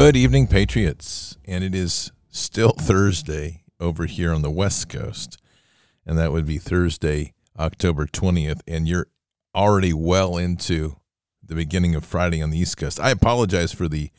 Good 0.00 0.14
evening, 0.14 0.46
Patriots. 0.46 1.36
And 1.44 1.64
it 1.64 1.74
is 1.74 2.12
still 2.30 2.70
Thursday 2.78 3.64
over 3.80 4.06
here 4.06 4.32
on 4.32 4.42
the 4.42 4.50
West 4.50 4.88
Coast. 4.88 5.38
And 6.06 6.16
that 6.16 6.30
would 6.30 6.46
be 6.46 6.58
Thursday, 6.58 7.34
October 7.58 8.06
20th. 8.06 8.60
And 8.68 8.86
you're 8.86 9.08
already 9.56 9.92
well 9.92 10.36
into 10.36 11.00
the 11.42 11.56
beginning 11.56 11.96
of 11.96 12.04
Friday 12.04 12.40
on 12.40 12.50
the 12.50 12.58
East 12.60 12.76
Coast. 12.76 13.00
I 13.00 13.10
apologize 13.10 13.72
for 13.72 13.88
the 13.88 14.12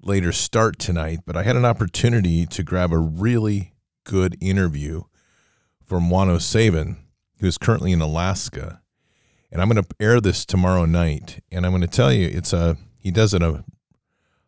later 0.00 0.30
start 0.30 0.78
tonight, 0.78 1.18
but 1.26 1.36
I 1.36 1.42
had 1.42 1.56
an 1.56 1.64
opportunity 1.64 2.46
to 2.46 2.62
grab 2.62 2.92
a 2.92 2.98
really 2.98 3.74
good 4.04 4.36
interview 4.40 5.02
from 5.84 6.08
Juan 6.08 6.30
O'Savin, 6.30 6.98
who 7.40 7.48
is 7.48 7.58
currently 7.58 7.90
in 7.90 8.00
Alaska. 8.00 8.80
And 9.50 9.60
I'm 9.60 9.68
going 9.68 9.82
to 9.82 9.90
air 9.98 10.20
this 10.20 10.46
tomorrow 10.46 10.84
night. 10.84 11.42
And 11.50 11.66
I'm 11.66 11.72
going 11.72 11.82
to 11.82 11.88
tell 11.88 12.12
you, 12.12 12.28
it's 12.28 12.52
a, 12.52 12.76
he 13.00 13.10
does 13.10 13.34
it 13.34 13.42
a 13.42 13.64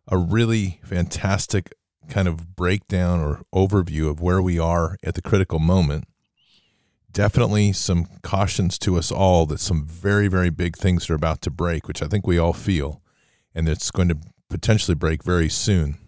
a 0.09 0.19
really 0.19 0.81
fantastic 0.85 1.75
kind 2.09 2.29
of 2.29 2.57
breakdown 2.57 3.21
or 3.21 3.43
overview 3.55 4.11
of 4.11 4.21
where 4.21 4.43
we 4.43 4.59
are 4.59 4.97
at 5.03 5.15
the 5.15 5.23
critical 5.23 5.59
moment. 5.59 6.05
Definitely 7.13 7.73
some 7.73 8.07
cautions 8.23 8.79
to 8.81 8.97
us 8.97 9.13
all 9.13 9.47
that 9.47 9.61
some 9.61 9.85
very, 9.85 10.29
very 10.29 10.51
big 10.51 10.77
things 10.77 11.09
are 11.11 11.15
about 11.15 11.43
to 11.43 11.51
break, 11.51 11.87
which 11.87 12.03
I 12.03 12.07
think 12.07 12.27
we 12.27 12.39
all 12.39 12.55
feel, 12.55 13.03
and 13.55 13.69
it's 13.69 13.91
going 13.91 14.09
to 14.09 14.19
potentially 14.49 14.95
break 14.95 15.23
very 15.23 15.49
soon. 15.49 15.99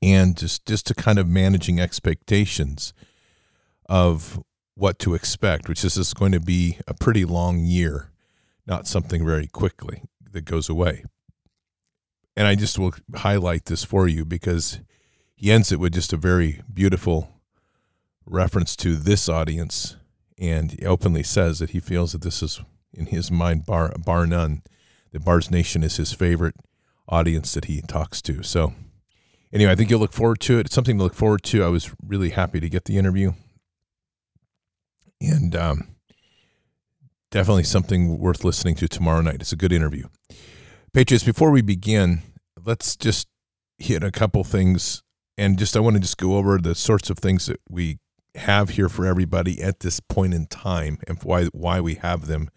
And 0.00 0.36
just, 0.36 0.66
just 0.66 0.86
to 0.86 0.94
kind 0.94 1.18
of 1.18 1.26
managing 1.26 1.80
expectations 1.80 2.92
of 3.88 4.40
what 4.74 4.98
to 5.00 5.14
expect, 5.14 5.68
which 5.68 5.84
is 5.84 5.94
this 5.94 6.08
is 6.08 6.14
going 6.14 6.32
to 6.32 6.40
be 6.40 6.78
a 6.86 6.94
pretty 6.94 7.24
long 7.24 7.58
year, 7.58 8.10
not 8.66 8.86
something 8.86 9.24
very 9.26 9.48
quickly 9.48 10.02
that 10.30 10.44
goes 10.44 10.68
away 10.68 11.04
and 12.36 12.46
I 12.46 12.54
just 12.54 12.78
will 12.78 12.94
highlight 13.14 13.66
this 13.66 13.84
for 13.84 14.08
you 14.08 14.24
because 14.24 14.80
he 15.34 15.50
ends 15.50 15.72
it 15.72 15.80
with 15.80 15.92
just 15.92 16.12
a 16.12 16.16
very 16.16 16.62
beautiful 16.72 17.40
reference 18.24 18.76
to 18.76 18.96
this 18.96 19.28
audience, 19.28 19.96
and 20.38 20.72
he 20.72 20.86
openly 20.86 21.22
says 21.22 21.58
that 21.58 21.70
he 21.70 21.80
feels 21.80 22.12
that 22.12 22.22
this 22.22 22.42
is, 22.42 22.60
in 22.94 23.06
his 23.06 23.30
mind, 23.30 23.66
bar 23.66 23.92
bar 23.98 24.26
none, 24.26 24.62
that 25.10 25.24
Bards 25.24 25.50
Nation 25.50 25.82
is 25.82 25.96
his 25.96 26.12
favorite 26.12 26.54
audience 27.08 27.54
that 27.54 27.66
he 27.66 27.82
talks 27.82 28.22
to. 28.22 28.42
So, 28.42 28.72
anyway, 29.52 29.72
I 29.72 29.74
think 29.74 29.90
you'll 29.90 30.00
look 30.00 30.12
forward 30.12 30.40
to 30.40 30.58
it. 30.58 30.66
It's 30.66 30.74
something 30.74 30.98
to 30.98 31.02
look 31.04 31.14
forward 31.14 31.42
to. 31.44 31.64
I 31.64 31.68
was 31.68 31.94
really 32.02 32.30
happy 32.30 32.60
to 32.60 32.68
get 32.68 32.84
the 32.84 32.96
interview, 32.96 33.32
and 35.20 35.54
um, 35.56 35.88
definitely 37.30 37.64
something 37.64 38.18
worth 38.18 38.44
listening 38.44 38.76
to 38.76 38.88
tomorrow 38.88 39.22
night. 39.22 39.40
It's 39.40 39.52
a 39.52 39.56
good 39.56 39.72
interview. 39.72 40.06
Patriots, 40.94 41.24
before 41.24 41.50
we 41.50 41.62
begin, 41.62 42.20
let's 42.62 42.96
just 42.96 43.26
hit 43.78 44.04
a 44.04 44.10
couple 44.10 44.44
things 44.44 45.02
and 45.38 45.58
just 45.58 45.74
I 45.74 45.80
want 45.80 45.96
to 45.96 46.00
just 46.00 46.18
go 46.18 46.36
over 46.36 46.58
the 46.58 46.74
sorts 46.74 47.08
of 47.08 47.18
things 47.18 47.46
that 47.46 47.60
we 47.66 47.98
have 48.34 48.70
here 48.70 48.90
for 48.90 49.06
everybody 49.06 49.62
at 49.62 49.80
this 49.80 50.00
point 50.00 50.34
in 50.34 50.44
time 50.44 50.98
and 51.08 51.18
why 51.22 51.46
why 51.46 51.80
we 51.80 51.94
have 51.94 52.26
them. 52.26 52.50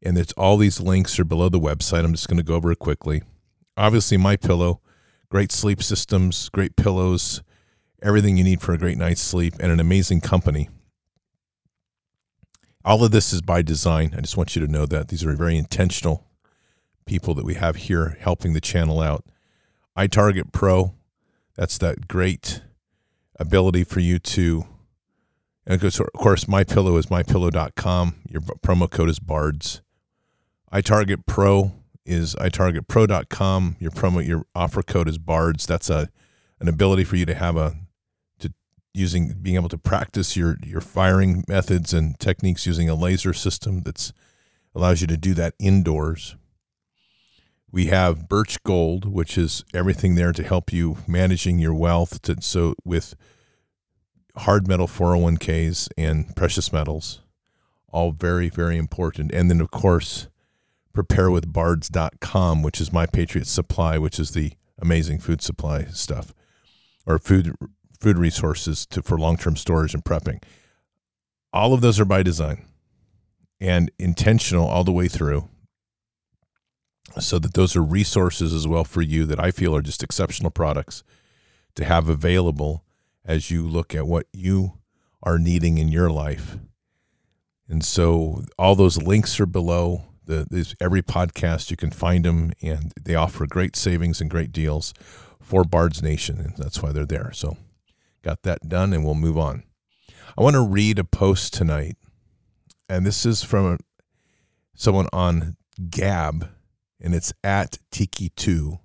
And 0.00 0.16
it's 0.16 0.32
all 0.34 0.56
these 0.56 0.80
links 0.80 1.18
are 1.18 1.24
below 1.24 1.48
the 1.48 1.58
website. 1.58 2.04
I'm 2.04 2.12
just 2.12 2.28
going 2.28 2.36
to 2.36 2.44
go 2.44 2.54
over 2.54 2.70
it 2.70 2.78
quickly. 2.78 3.22
Obviously, 3.76 4.16
my 4.16 4.36
pillow, 4.36 4.80
great 5.28 5.50
sleep 5.50 5.82
systems, 5.82 6.50
great 6.50 6.76
pillows, 6.76 7.42
everything 8.00 8.36
you 8.36 8.44
need 8.44 8.60
for 8.60 8.72
a 8.72 8.78
great 8.78 8.98
night's 8.98 9.20
sleep, 9.20 9.54
and 9.58 9.72
an 9.72 9.80
amazing 9.80 10.20
company. 10.20 10.68
All 12.84 13.02
of 13.02 13.10
this 13.10 13.32
is 13.32 13.42
by 13.42 13.62
design. 13.62 14.14
I 14.16 14.20
just 14.20 14.36
want 14.36 14.54
you 14.54 14.64
to 14.64 14.70
know 14.70 14.86
that 14.86 15.08
these 15.08 15.24
are 15.24 15.32
very 15.32 15.58
intentional 15.58 16.27
people 17.08 17.34
that 17.34 17.44
we 17.44 17.54
have 17.54 17.74
here 17.76 18.16
helping 18.20 18.52
the 18.52 18.60
channel 18.60 19.00
out. 19.00 19.24
iTarget 19.96 20.52
Pro, 20.52 20.94
that's 21.56 21.78
that 21.78 22.06
great 22.06 22.62
ability 23.38 23.82
for 23.82 24.00
you 24.00 24.18
to 24.18 24.64
and 25.66 25.82
of 25.82 26.12
course 26.14 26.48
my 26.48 26.64
pillow 26.64 26.96
is 26.96 27.06
mypillow.com 27.06 28.14
your 28.28 28.40
promo 28.40 28.90
code 28.90 29.08
is 29.08 29.18
bards. 29.18 29.82
itarget 30.72 31.26
pro 31.26 31.72
is 32.04 32.34
itargetpro.com 32.36 33.76
your 33.80 33.90
promo 33.90 34.26
your 34.26 34.44
offer 34.54 34.82
code 34.82 35.08
is 35.08 35.18
bards. 35.18 35.66
That's 35.66 35.90
a 35.90 36.08
an 36.60 36.68
ability 36.68 37.04
for 37.04 37.16
you 37.16 37.26
to 37.26 37.34
have 37.34 37.56
a 37.56 37.76
to 38.40 38.52
using 38.94 39.34
being 39.40 39.56
able 39.56 39.68
to 39.68 39.78
practice 39.78 40.36
your 40.36 40.58
your 40.64 40.80
firing 40.80 41.44
methods 41.48 41.92
and 41.92 42.18
techniques 42.18 42.66
using 42.66 42.88
a 42.88 42.94
laser 42.94 43.32
system 43.32 43.82
that's 43.82 44.12
allows 44.74 45.00
you 45.00 45.06
to 45.06 45.16
do 45.16 45.34
that 45.34 45.54
indoors 45.58 46.36
we 47.70 47.86
have 47.86 48.28
Birch 48.28 48.62
Gold, 48.62 49.04
which 49.04 49.36
is 49.36 49.64
everything 49.74 50.14
there 50.14 50.32
to 50.32 50.42
help 50.42 50.72
you 50.72 50.98
managing 51.06 51.58
your 51.58 51.74
wealth. 51.74 52.22
To, 52.22 52.36
so 52.40 52.74
with 52.84 53.14
hard 54.36 54.66
metal 54.66 54.86
401ks 54.86 55.88
and 55.98 56.34
precious 56.34 56.72
metals, 56.72 57.20
all 57.90 58.12
very, 58.12 58.48
very 58.48 58.76
important. 58.76 59.32
And 59.32 59.50
then, 59.50 59.60
of 59.60 59.70
course, 59.70 60.28
preparewithbards.com, 60.96 62.62
which 62.62 62.80
is 62.80 62.92
my 62.92 63.06
Patriot 63.06 63.46
Supply, 63.46 63.98
which 63.98 64.18
is 64.18 64.30
the 64.32 64.52
amazing 64.80 65.18
food 65.18 65.42
supply 65.42 65.84
stuff 65.86 66.32
or 67.04 67.18
food 67.18 67.54
food 68.00 68.16
resources 68.16 68.86
to, 68.86 69.02
for 69.02 69.18
long-term 69.18 69.56
storage 69.56 69.92
and 69.92 70.04
prepping. 70.04 70.40
All 71.52 71.74
of 71.74 71.80
those 71.80 71.98
are 71.98 72.04
by 72.04 72.22
design 72.22 72.64
and 73.60 73.90
intentional 73.98 74.68
all 74.68 74.84
the 74.84 74.92
way 74.92 75.08
through 75.08 75.48
so 77.20 77.38
that 77.38 77.54
those 77.54 77.74
are 77.76 77.82
resources 77.82 78.52
as 78.52 78.66
well 78.66 78.84
for 78.84 79.02
you 79.02 79.26
that 79.26 79.40
I 79.40 79.50
feel 79.50 79.74
are 79.74 79.82
just 79.82 80.02
exceptional 80.02 80.50
products 80.50 81.02
to 81.74 81.84
have 81.84 82.08
available 82.08 82.84
as 83.24 83.50
you 83.50 83.66
look 83.66 83.94
at 83.94 84.06
what 84.06 84.26
you 84.32 84.78
are 85.22 85.38
needing 85.38 85.78
in 85.78 85.88
your 85.88 86.10
life. 86.10 86.58
And 87.68 87.84
so 87.84 88.44
all 88.58 88.74
those 88.74 89.02
links 89.02 89.38
are 89.40 89.46
below 89.46 90.04
the 90.24 90.74
every 90.80 91.02
podcast 91.02 91.70
you 91.70 91.76
can 91.76 91.90
find 91.90 92.24
them 92.24 92.52
and 92.62 92.92
they 93.02 93.14
offer 93.14 93.46
great 93.46 93.74
savings 93.76 94.20
and 94.20 94.30
great 94.30 94.52
deals 94.52 94.92
for 95.40 95.64
Bards 95.64 96.02
Nation 96.02 96.38
and 96.38 96.54
that's 96.56 96.82
why 96.82 96.92
they're 96.92 97.06
there. 97.06 97.32
So 97.32 97.56
got 98.22 98.42
that 98.42 98.68
done 98.68 98.92
and 98.92 99.04
we'll 99.04 99.14
move 99.14 99.38
on. 99.38 99.62
I 100.36 100.42
want 100.42 100.54
to 100.54 100.66
read 100.66 100.98
a 100.98 101.04
post 101.04 101.54
tonight 101.54 101.96
and 102.88 103.06
this 103.06 103.24
is 103.24 103.42
from 103.42 103.78
someone 104.74 105.08
on 105.12 105.56
Gab 105.90 106.48
and 107.00 107.14
it's 107.14 107.32
at 107.44 107.78
Tiki2, 107.90 108.78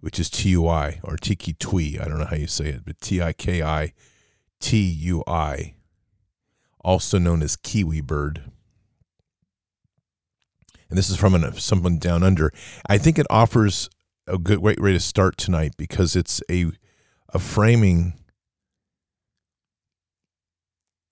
which 0.00 0.18
is 0.18 0.28
T 0.28 0.50
U 0.50 0.68
I 0.68 1.00
or 1.02 1.16
Tiki 1.16 1.54
Tui. 1.54 1.98
I 1.98 2.04
don't 2.04 2.18
know 2.18 2.26
how 2.26 2.36
you 2.36 2.46
say 2.46 2.66
it, 2.66 2.84
but 2.84 3.00
T 3.00 3.22
I 3.22 3.32
K 3.32 3.62
I 3.62 3.92
T 4.60 4.78
U 4.78 5.24
I, 5.26 5.74
also 6.80 7.18
known 7.18 7.42
as 7.42 7.56
Kiwi 7.56 8.00
Bird. 8.00 8.50
And 10.88 10.98
this 10.98 11.10
is 11.10 11.16
from 11.16 11.34
an, 11.34 11.54
someone 11.54 11.98
down 11.98 12.22
under. 12.22 12.52
I 12.88 12.98
think 12.98 13.18
it 13.18 13.26
offers 13.30 13.88
a 14.26 14.38
good 14.38 14.60
great 14.60 14.80
way 14.80 14.92
to 14.92 15.00
start 15.00 15.36
tonight 15.36 15.72
because 15.76 16.16
it's 16.16 16.42
a 16.50 16.66
a 17.30 17.38
framing 17.38 18.14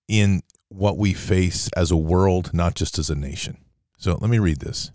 in 0.08 0.42
what 0.68 0.98
we 0.98 1.12
face 1.12 1.68
as 1.76 1.90
a 1.90 1.96
world, 1.96 2.52
not 2.52 2.74
just 2.74 2.98
as 2.98 3.10
a 3.10 3.14
nation. 3.14 3.58
So 3.96 4.18
let 4.20 4.30
me 4.30 4.38
read 4.38 4.60
this. 4.60 4.90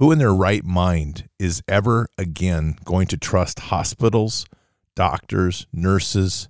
Who 0.00 0.12
in 0.12 0.18
their 0.18 0.32
right 0.32 0.64
mind 0.64 1.28
is 1.38 1.62
ever 1.68 2.08
again 2.16 2.76
going 2.86 3.06
to 3.08 3.18
trust 3.18 3.60
hospitals, 3.60 4.46
doctors, 4.94 5.66
nurses, 5.74 6.48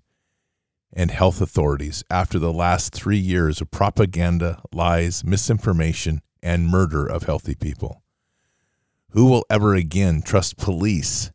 and 0.92 1.10
health 1.10 1.40
authorities 1.40 2.04
after 2.08 2.38
the 2.38 2.52
last 2.52 2.92
three 2.92 3.18
years 3.18 3.60
of 3.60 3.72
propaganda, 3.72 4.62
lies, 4.72 5.24
misinformation, 5.24 6.22
and 6.40 6.68
murder 6.68 7.04
of 7.04 7.24
healthy 7.24 7.56
people? 7.56 8.04
Who 9.10 9.26
will 9.26 9.44
ever 9.50 9.74
again 9.74 10.22
trust 10.22 10.56
police 10.56 11.32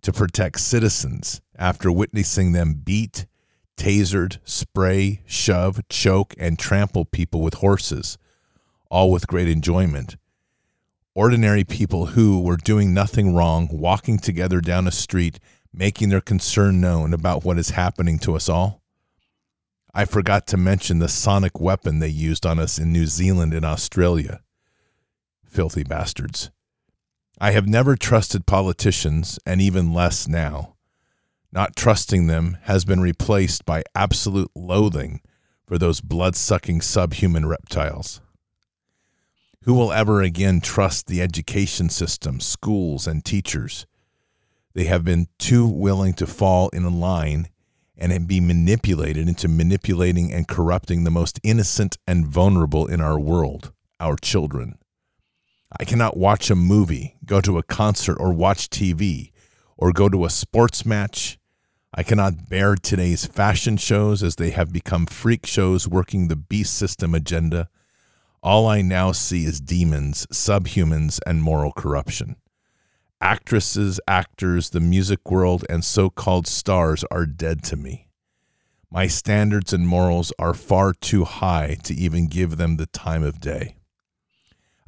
to 0.00 0.12
protect 0.12 0.58
citizens 0.58 1.42
after 1.56 1.92
witnessing 1.92 2.50
them 2.50 2.82
beat, 2.84 3.26
tasered, 3.76 4.38
spray, 4.42 5.22
shove, 5.26 5.80
choke, 5.88 6.34
and 6.38 6.58
trample 6.58 7.04
people 7.04 7.40
with 7.40 7.54
horses, 7.54 8.18
all 8.90 9.12
with 9.12 9.28
great 9.28 9.46
enjoyment? 9.46 10.16
Ordinary 11.14 11.64
people 11.64 12.06
who 12.06 12.40
were 12.40 12.56
doing 12.56 12.94
nothing 12.94 13.34
wrong, 13.34 13.68
walking 13.70 14.18
together 14.18 14.60
down 14.60 14.86
a 14.86 14.92
street, 14.92 15.38
making 15.72 16.08
their 16.08 16.20
concern 16.20 16.80
known 16.80 17.12
about 17.12 17.44
what 17.44 17.58
is 17.58 17.70
happening 17.70 18.18
to 18.18 18.34
us 18.34 18.48
all. 18.48 18.82
I 19.94 20.06
forgot 20.06 20.46
to 20.48 20.56
mention 20.56 21.00
the 21.00 21.08
sonic 21.08 21.60
weapon 21.60 21.98
they 21.98 22.08
used 22.08 22.46
on 22.46 22.58
us 22.58 22.78
in 22.78 22.92
New 22.92 23.06
Zealand 23.06 23.52
and 23.52 23.64
Australia. 23.64 24.40
Filthy 25.44 25.84
bastards. 25.84 26.50
I 27.38 27.50
have 27.50 27.68
never 27.68 27.96
trusted 27.96 28.46
politicians, 28.46 29.38
and 29.44 29.60
even 29.60 29.92
less 29.92 30.26
now. 30.26 30.76
Not 31.52 31.76
trusting 31.76 32.26
them 32.26 32.56
has 32.62 32.86
been 32.86 33.00
replaced 33.00 33.66
by 33.66 33.82
absolute 33.94 34.50
loathing 34.54 35.20
for 35.66 35.76
those 35.76 36.00
blood 36.00 36.36
sucking 36.36 36.80
subhuman 36.80 37.44
reptiles. 37.44 38.21
Who 39.64 39.74
will 39.74 39.92
ever 39.92 40.22
again 40.22 40.60
trust 40.60 41.06
the 41.06 41.22
education 41.22 41.88
system, 41.88 42.40
schools, 42.40 43.06
and 43.06 43.24
teachers? 43.24 43.86
They 44.74 44.84
have 44.84 45.04
been 45.04 45.28
too 45.38 45.68
willing 45.68 46.14
to 46.14 46.26
fall 46.26 46.68
in 46.70 47.00
line 47.00 47.48
and 47.96 48.26
be 48.26 48.40
manipulated 48.40 49.28
into 49.28 49.46
manipulating 49.46 50.32
and 50.32 50.48
corrupting 50.48 51.04
the 51.04 51.12
most 51.12 51.38
innocent 51.44 51.96
and 52.08 52.26
vulnerable 52.26 52.88
in 52.88 53.00
our 53.00 53.20
world, 53.20 53.72
our 54.00 54.16
children. 54.16 54.78
I 55.78 55.84
cannot 55.84 56.16
watch 56.16 56.50
a 56.50 56.56
movie, 56.56 57.16
go 57.24 57.40
to 57.40 57.58
a 57.58 57.62
concert, 57.62 58.16
or 58.18 58.32
watch 58.32 58.68
TV, 58.68 59.30
or 59.76 59.92
go 59.92 60.08
to 60.08 60.24
a 60.24 60.30
sports 60.30 60.84
match. 60.84 61.38
I 61.94 62.02
cannot 62.02 62.48
bear 62.48 62.74
today's 62.74 63.26
fashion 63.26 63.76
shows 63.76 64.24
as 64.24 64.36
they 64.36 64.50
have 64.50 64.72
become 64.72 65.06
freak 65.06 65.46
shows 65.46 65.86
working 65.86 66.26
the 66.26 66.36
beast 66.36 66.74
system 66.74 67.14
agenda. 67.14 67.68
All 68.42 68.66
I 68.66 68.82
now 68.82 69.12
see 69.12 69.44
is 69.44 69.60
demons, 69.60 70.26
subhumans, 70.32 71.20
and 71.24 71.40
moral 71.40 71.70
corruption. 71.70 72.34
Actresses, 73.20 74.00
actors, 74.08 74.70
the 74.70 74.80
music 74.80 75.30
world, 75.30 75.64
and 75.70 75.84
so 75.84 76.10
called 76.10 76.48
stars 76.48 77.04
are 77.08 77.24
dead 77.24 77.62
to 77.64 77.76
me. 77.76 78.08
My 78.90 79.06
standards 79.06 79.72
and 79.72 79.86
morals 79.86 80.32
are 80.40 80.54
far 80.54 80.92
too 80.92 81.24
high 81.24 81.76
to 81.84 81.94
even 81.94 82.26
give 82.26 82.56
them 82.56 82.78
the 82.78 82.86
time 82.86 83.22
of 83.22 83.40
day. 83.40 83.76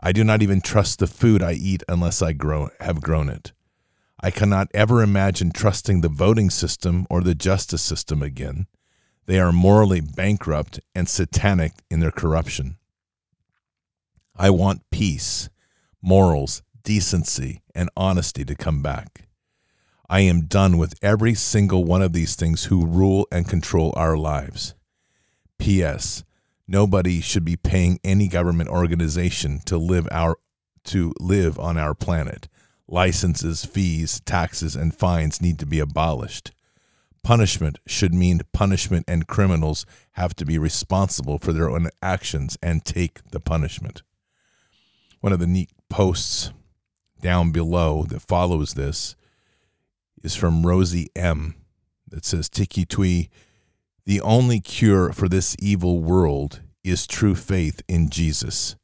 I 0.02 0.10
do 0.10 0.24
not 0.24 0.42
even 0.42 0.60
trust 0.60 0.98
the 0.98 1.06
food 1.06 1.40
I 1.40 1.52
eat 1.52 1.84
unless 1.88 2.20
I 2.20 2.32
grow, 2.32 2.70
have 2.80 3.00
grown 3.00 3.28
it. 3.28 3.52
I 4.20 4.32
cannot 4.32 4.68
ever 4.74 5.00
imagine 5.00 5.52
trusting 5.52 6.00
the 6.00 6.08
voting 6.08 6.50
system 6.50 7.06
or 7.08 7.20
the 7.20 7.36
justice 7.36 7.82
system 7.82 8.20
again. 8.20 8.66
They 9.26 9.38
are 9.38 9.52
morally 9.52 10.00
bankrupt 10.00 10.80
and 10.92 11.08
satanic 11.08 11.74
in 11.88 12.00
their 12.00 12.10
corruption. 12.10 12.78
I 14.36 14.50
want 14.50 14.88
peace, 14.90 15.48
morals, 16.02 16.62
decency, 16.82 17.62
and 17.74 17.90
honesty 17.96 18.44
to 18.44 18.54
come 18.54 18.82
back. 18.82 19.28
I 20.08 20.20
am 20.20 20.42
done 20.42 20.76
with 20.76 20.98
every 21.02 21.34
single 21.34 21.84
one 21.84 22.02
of 22.02 22.12
these 22.12 22.36
things 22.36 22.64
who 22.64 22.86
rule 22.86 23.26
and 23.32 23.48
control 23.48 23.92
our 23.96 24.16
lives. 24.16 24.74
P.S 25.58 26.24
nobody 26.66 27.20
should 27.20 27.44
be 27.44 27.56
paying 27.56 28.00
any 28.04 28.28
government 28.28 28.68
organization 28.68 29.60
to 29.66 29.78
live 29.78 30.08
our 30.10 30.38
to 30.84 31.14
live 31.18 31.58
on 31.58 31.78
our 31.78 31.94
planet. 31.94 32.48
Licenses, 32.86 33.64
fees, 33.64 34.20
taxes, 34.20 34.76
and 34.76 34.94
fines 34.94 35.40
need 35.40 35.58
to 35.58 35.66
be 35.66 35.80
abolished. 35.80 36.52
Punishment 37.22 37.78
should 37.86 38.12
mean 38.12 38.42
punishment, 38.52 39.06
and 39.08 39.26
criminals 39.26 39.86
have 40.12 40.36
to 40.36 40.44
be 40.44 40.58
responsible 40.58 41.38
for 41.38 41.54
their 41.54 41.70
own 41.70 41.88
actions 42.02 42.58
and 42.62 42.84
take 42.84 43.30
the 43.30 43.40
punishment. 43.40 44.02
One 45.24 45.32
of 45.32 45.38
the 45.38 45.46
neat 45.46 45.70
posts 45.88 46.52
down 47.22 47.50
below 47.50 48.02
that 48.10 48.20
follows 48.20 48.74
this 48.74 49.16
is 50.22 50.36
from 50.36 50.66
Rosie 50.66 51.08
M. 51.16 51.54
that 52.06 52.26
says 52.26 52.50
Tiki 52.50 52.84
Tui 52.84 53.30
the 54.04 54.20
only 54.20 54.60
cure 54.60 55.14
for 55.14 55.26
this 55.26 55.56
evil 55.58 56.02
world 56.02 56.60
is 56.82 57.06
true 57.06 57.34
faith 57.34 57.80
in 57.88 58.10
Jesus. 58.10 58.76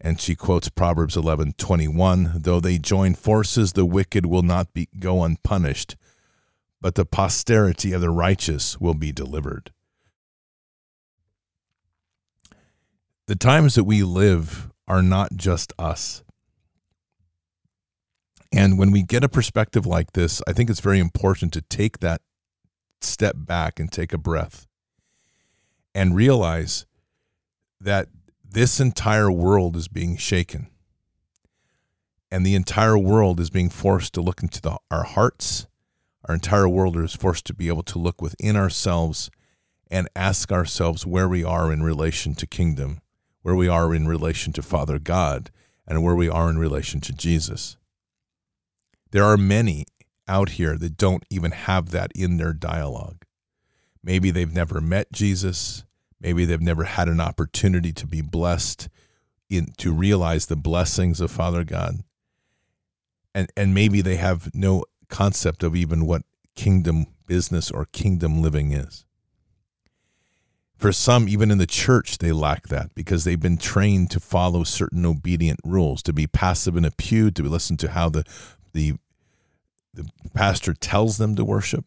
And 0.00 0.18
she 0.18 0.34
quotes 0.34 0.70
Proverbs 0.70 1.16
11:21, 1.16 2.42
though 2.42 2.60
they 2.60 2.78
join 2.78 3.14
forces 3.14 3.74
the 3.74 3.84
wicked 3.84 4.24
will 4.24 4.40
not 4.40 4.72
be 4.72 4.88
go 4.98 5.22
unpunished, 5.22 5.96
but 6.80 6.94
the 6.94 7.04
posterity 7.04 7.92
of 7.92 8.00
the 8.00 8.08
righteous 8.08 8.80
will 8.80 8.94
be 8.94 9.12
delivered. 9.12 9.70
The 13.26 13.36
times 13.36 13.74
that 13.74 13.84
we 13.84 14.02
live 14.02 14.70
are 14.86 15.02
not 15.02 15.36
just 15.36 15.72
us. 15.78 16.22
And 18.52 18.78
when 18.78 18.92
we 18.92 19.02
get 19.02 19.24
a 19.24 19.28
perspective 19.28 19.84
like 19.84 20.12
this, 20.12 20.40
I 20.46 20.52
think 20.52 20.70
it's 20.70 20.80
very 20.80 21.00
important 21.00 21.52
to 21.54 21.62
take 21.62 21.98
that 21.98 22.20
step 23.00 23.34
back 23.36 23.80
and 23.80 23.90
take 23.90 24.12
a 24.12 24.18
breath 24.18 24.66
and 25.94 26.14
realize 26.14 26.86
that 27.80 28.08
this 28.48 28.80
entire 28.80 29.30
world 29.30 29.76
is 29.76 29.88
being 29.88 30.16
shaken. 30.16 30.68
And 32.30 32.44
the 32.44 32.54
entire 32.54 32.98
world 32.98 33.40
is 33.40 33.50
being 33.50 33.68
forced 33.68 34.12
to 34.14 34.20
look 34.20 34.42
into 34.42 34.60
the, 34.60 34.78
our 34.90 35.04
hearts. 35.04 35.66
Our 36.28 36.34
entire 36.34 36.68
world 36.68 36.96
is 36.96 37.14
forced 37.14 37.44
to 37.46 37.54
be 37.54 37.68
able 37.68 37.82
to 37.84 37.98
look 37.98 38.22
within 38.22 38.56
ourselves 38.56 39.30
and 39.90 40.08
ask 40.16 40.50
ourselves 40.50 41.06
where 41.06 41.28
we 41.28 41.44
are 41.44 41.72
in 41.72 41.82
relation 41.82 42.34
to 42.36 42.46
kingdom, 42.46 43.00
where 43.44 43.54
we 43.54 43.68
are 43.68 43.94
in 43.94 44.08
relation 44.08 44.54
to 44.54 44.62
Father 44.62 44.98
God, 44.98 45.50
and 45.86 46.02
where 46.02 46.14
we 46.14 46.30
are 46.30 46.48
in 46.48 46.56
relation 46.56 46.98
to 47.02 47.12
Jesus. 47.12 47.76
There 49.10 49.22
are 49.22 49.36
many 49.36 49.84
out 50.26 50.52
here 50.52 50.78
that 50.78 50.96
don't 50.96 51.26
even 51.28 51.50
have 51.50 51.90
that 51.90 52.10
in 52.14 52.38
their 52.38 52.54
dialogue. 52.54 53.26
Maybe 54.02 54.30
they've 54.30 54.50
never 54.50 54.80
met 54.80 55.12
Jesus. 55.12 55.84
Maybe 56.18 56.46
they've 56.46 56.58
never 56.58 56.84
had 56.84 57.06
an 57.06 57.20
opportunity 57.20 57.92
to 57.92 58.06
be 58.06 58.22
blessed 58.22 58.88
in 59.50 59.74
to 59.76 59.92
realize 59.92 60.46
the 60.46 60.56
blessings 60.56 61.20
of 61.20 61.30
Father 61.30 61.64
God. 61.64 61.96
And 63.34 63.50
and 63.58 63.74
maybe 63.74 64.00
they 64.00 64.16
have 64.16 64.54
no 64.54 64.84
concept 65.10 65.62
of 65.62 65.76
even 65.76 66.06
what 66.06 66.22
kingdom 66.56 67.08
business 67.26 67.70
or 67.70 67.84
kingdom 67.92 68.40
living 68.40 68.72
is. 68.72 69.03
For 70.76 70.92
some, 70.92 71.28
even 71.28 71.50
in 71.50 71.58
the 71.58 71.66
church, 71.66 72.18
they 72.18 72.32
lack 72.32 72.68
that 72.68 72.94
because 72.94 73.24
they've 73.24 73.40
been 73.40 73.58
trained 73.58 74.10
to 74.10 74.20
follow 74.20 74.64
certain 74.64 75.06
obedient 75.06 75.60
rules, 75.64 76.02
to 76.02 76.12
be 76.12 76.26
passive 76.26 76.76
in 76.76 76.84
a 76.84 76.90
pew, 76.90 77.30
to 77.30 77.42
listen 77.42 77.76
to 77.78 77.90
how 77.90 78.08
the 78.08 78.24
the 78.72 78.94
the 79.94 80.08
pastor 80.34 80.74
tells 80.74 81.18
them 81.18 81.36
to 81.36 81.44
worship. 81.44 81.84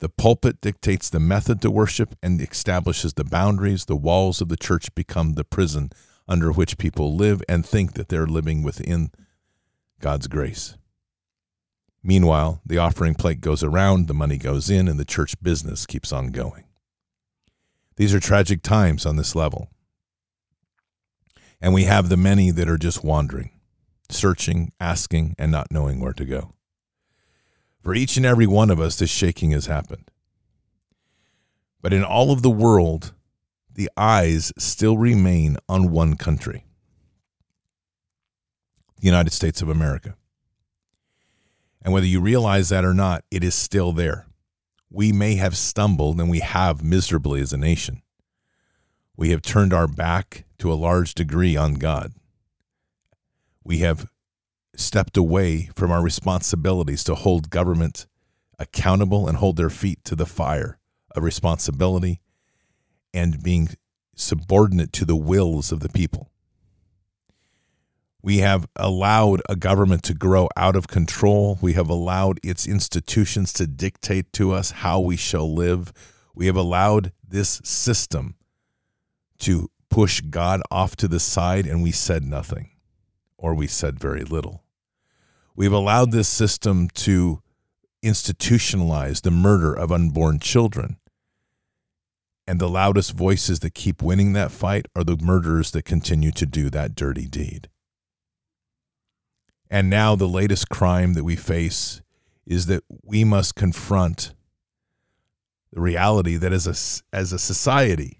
The 0.00 0.08
pulpit 0.08 0.60
dictates 0.60 1.08
the 1.08 1.20
method 1.20 1.62
to 1.62 1.70
worship 1.70 2.16
and 2.22 2.40
establishes 2.40 3.14
the 3.14 3.24
boundaries. 3.24 3.84
The 3.84 3.96
walls 3.96 4.40
of 4.40 4.48
the 4.48 4.56
church 4.56 4.92
become 4.94 5.34
the 5.34 5.44
prison 5.44 5.90
under 6.26 6.50
which 6.50 6.78
people 6.78 7.14
live 7.14 7.42
and 7.48 7.64
think 7.64 7.94
that 7.94 8.08
they're 8.08 8.26
living 8.26 8.62
within 8.62 9.10
God's 10.00 10.26
grace. 10.26 10.76
Meanwhile, 12.02 12.62
the 12.64 12.78
offering 12.78 13.14
plate 13.14 13.42
goes 13.42 13.62
around, 13.62 14.08
the 14.08 14.14
money 14.14 14.38
goes 14.38 14.70
in, 14.70 14.88
and 14.88 14.98
the 14.98 15.04
church 15.04 15.34
business 15.42 15.84
keeps 15.84 16.12
on 16.12 16.28
going. 16.28 16.64
These 18.00 18.14
are 18.14 18.18
tragic 18.18 18.62
times 18.62 19.04
on 19.04 19.16
this 19.16 19.34
level. 19.34 19.68
And 21.60 21.74
we 21.74 21.84
have 21.84 22.08
the 22.08 22.16
many 22.16 22.50
that 22.50 22.66
are 22.66 22.78
just 22.78 23.04
wandering, 23.04 23.50
searching, 24.08 24.72
asking, 24.80 25.34
and 25.38 25.52
not 25.52 25.70
knowing 25.70 26.00
where 26.00 26.14
to 26.14 26.24
go. 26.24 26.54
For 27.82 27.94
each 27.94 28.16
and 28.16 28.24
every 28.24 28.46
one 28.46 28.70
of 28.70 28.80
us, 28.80 28.98
this 28.98 29.10
shaking 29.10 29.50
has 29.50 29.66
happened. 29.66 30.10
But 31.82 31.92
in 31.92 32.02
all 32.02 32.32
of 32.32 32.40
the 32.40 32.48
world, 32.48 33.12
the 33.70 33.90
eyes 33.98 34.50
still 34.56 34.96
remain 34.96 35.58
on 35.68 35.90
one 35.90 36.16
country 36.16 36.64
the 38.98 39.06
United 39.06 39.34
States 39.34 39.60
of 39.60 39.68
America. 39.68 40.16
And 41.82 41.92
whether 41.92 42.06
you 42.06 42.22
realize 42.22 42.70
that 42.70 42.82
or 42.82 42.94
not, 42.94 43.24
it 43.30 43.44
is 43.44 43.54
still 43.54 43.92
there. 43.92 44.24
We 44.90 45.12
may 45.12 45.36
have 45.36 45.56
stumbled, 45.56 46.20
and 46.20 46.28
we 46.28 46.40
have 46.40 46.82
miserably 46.82 47.40
as 47.40 47.52
a 47.52 47.56
nation. 47.56 48.02
We 49.16 49.30
have 49.30 49.42
turned 49.42 49.72
our 49.72 49.86
back 49.86 50.44
to 50.58 50.72
a 50.72 50.74
large 50.74 51.14
degree 51.14 51.56
on 51.56 51.74
God. 51.74 52.12
We 53.62 53.78
have 53.78 54.08
stepped 54.74 55.16
away 55.16 55.70
from 55.74 55.90
our 55.90 56.02
responsibilities 56.02 57.04
to 57.04 57.14
hold 57.14 57.50
government 57.50 58.06
accountable 58.58 59.28
and 59.28 59.36
hold 59.36 59.56
their 59.56 59.70
feet 59.70 60.04
to 60.04 60.16
the 60.16 60.26
fire 60.26 60.78
of 61.14 61.22
responsibility 61.22 62.20
and 63.12 63.42
being 63.42 63.68
subordinate 64.14 64.92
to 64.94 65.04
the 65.04 65.16
wills 65.16 65.72
of 65.72 65.80
the 65.80 65.88
people. 65.88 66.30
We 68.22 68.38
have 68.38 68.66
allowed 68.76 69.40
a 69.48 69.56
government 69.56 70.02
to 70.04 70.14
grow 70.14 70.48
out 70.56 70.76
of 70.76 70.88
control. 70.88 71.58
We 71.60 71.72
have 71.74 71.88
allowed 71.88 72.38
its 72.42 72.66
institutions 72.66 73.52
to 73.54 73.66
dictate 73.66 74.32
to 74.34 74.52
us 74.52 74.70
how 74.70 75.00
we 75.00 75.16
shall 75.16 75.52
live. 75.52 75.92
We 76.34 76.46
have 76.46 76.56
allowed 76.56 77.12
this 77.26 77.60
system 77.64 78.34
to 79.40 79.70
push 79.88 80.20
God 80.20 80.62
off 80.70 80.96
to 80.96 81.08
the 81.08 81.20
side, 81.20 81.66
and 81.66 81.82
we 81.82 81.92
said 81.92 82.22
nothing, 82.22 82.70
or 83.38 83.54
we 83.54 83.66
said 83.66 83.98
very 83.98 84.22
little. 84.22 84.64
We've 85.56 85.72
allowed 85.72 86.12
this 86.12 86.28
system 86.28 86.88
to 86.94 87.42
institutionalize 88.02 89.22
the 89.22 89.30
murder 89.30 89.74
of 89.74 89.92
unborn 89.92 90.38
children. 90.38 90.96
And 92.46 92.58
the 92.58 92.68
loudest 92.68 93.12
voices 93.12 93.60
that 93.60 93.74
keep 93.74 94.02
winning 94.02 94.32
that 94.32 94.50
fight 94.50 94.86
are 94.96 95.04
the 95.04 95.16
murderers 95.16 95.70
that 95.72 95.84
continue 95.84 96.32
to 96.32 96.46
do 96.46 96.70
that 96.70 96.94
dirty 96.94 97.26
deed. 97.26 97.68
And 99.70 99.88
now, 99.88 100.16
the 100.16 100.28
latest 100.28 100.68
crime 100.68 101.14
that 101.14 101.22
we 101.22 101.36
face 101.36 102.02
is 102.44 102.66
that 102.66 102.82
we 103.04 103.22
must 103.22 103.54
confront 103.54 104.34
the 105.72 105.80
reality 105.80 106.36
that 106.36 106.52
as 106.52 106.66
a, 106.66 107.16
as 107.16 107.32
a 107.32 107.38
society, 107.38 108.18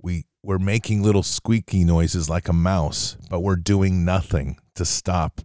we, 0.00 0.26
we're 0.42 0.58
making 0.58 1.02
little 1.02 1.22
squeaky 1.22 1.84
noises 1.84 2.28
like 2.28 2.48
a 2.48 2.52
mouse, 2.52 3.16
but 3.30 3.40
we're 3.40 3.56
doing 3.56 4.04
nothing 4.04 4.58
to 4.74 4.84
stop 4.84 5.40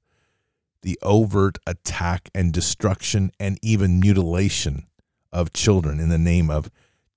the 0.82 1.00
overt 1.02 1.58
attack 1.66 2.30
and 2.36 2.52
destruction 2.52 3.32
and 3.40 3.58
even 3.62 4.00
mutilation 4.00 4.88
of 5.32 5.54
children 5.54 6.00
in 6.00 6.10
the 6.10 6.18
name 6.18 6.50
of 6.50 6.70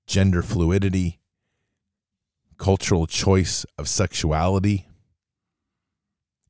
gender 0.06 0.42
fluidity, 0.42 1.18
cultural 2.56 3.06
choice 3.08 3.66
of 3.76 3.88
sexuality, 3.88 4.86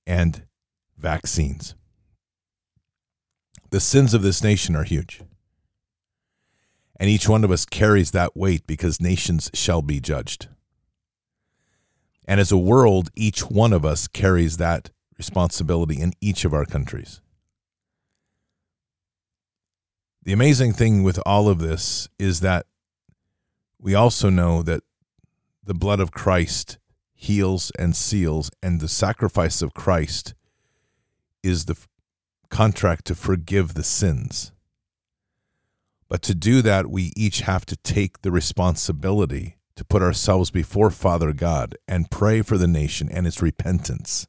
and 0.06 0.44
vaccines. 0.96 1.74
The 3.70 3.80
sins 3.80 4.14
of 4.14 4.22
this 4.22 4.42
nation 4.42 4.76
are 4.76 4.84
huge. 4.84 5.22
And 7.00 7.10
each 7.10 7.28
one 7.28 7.42
of 7.44 7.50
us 7.50 7.64
carries 7.64 8.12
that 8.12 8.36
weight 8.36 8.66
because 8.66 9.00
nations 9.00 9.50
shall 9.52 9.82
be 9.82 10.00
judged. 10.00 10.48
And 12.26 12.40
as 12.40 12.52
a 12.52 12.56
world, 12.56 13.10
each 13.16 13.50
one 13.50 13.72
of 13.72 13.84
us 13.84 14.06
carries 14.06 14.56
that 14.58 14.90
responsibility 15.18 16.00
in 16.00 16.12
each 16.20 16.44
of 16.44 16.54
our 16.54 16.64
countries. 16.64 17.20
The 20.22 20.32
amazing 20.32 20.72
thing 20.72 21.02
with 21.02 21.18
all 21.26 21.48
of 21.48 21.58
this 21.58 22.08
is 22.18 22.40
that 22.40 22.66
we 23.78 23.94
also 23.94 24.30
know 24.30 24.62
that 24.62 24.82
the 25.62 25.74
blood 25.74 26.00
of 26.00 26.12
Christ 26.12 26.78
heals 27.14 27.70
and 27.78 27.94
seals, 27.94 28.50
and 28.62 28.80
the 28.80 28.88
sacrifice 28.88 29.62
of 29.62 29.74
Christ 29.74 30.34
is 31.42 31.64
the 31.64 31.76
contract 32.50 33.04
to 33.06 33.14
forgive 33.14 33.74
the 33.74 33.82
sins. 33.84 34.52
But 36.08 36.22
to 36.22 36.34
do 36.34 36.62
that, 36.62 36.88
we 36.88 37.12
each 37.16 37.40
have 37.40 37.64
to 37.66 37.76
take 37.76 38.22
the 38.22 38.30
responsibility 38.30 39.56
to 39.76 39.84
put 39.84 40.02
ourselves 40.02 40.50
before 40.50 40.90
Father 40.90 41.32
God 41.32 41.76
and 41.88 42.10
pray 42.10 42.42
for 42.42 42.56
the 42.56 42.68
nation 42.68 43.10
and 43.10 43.26
its 43.26 43.42
repentance. 43.42 44.26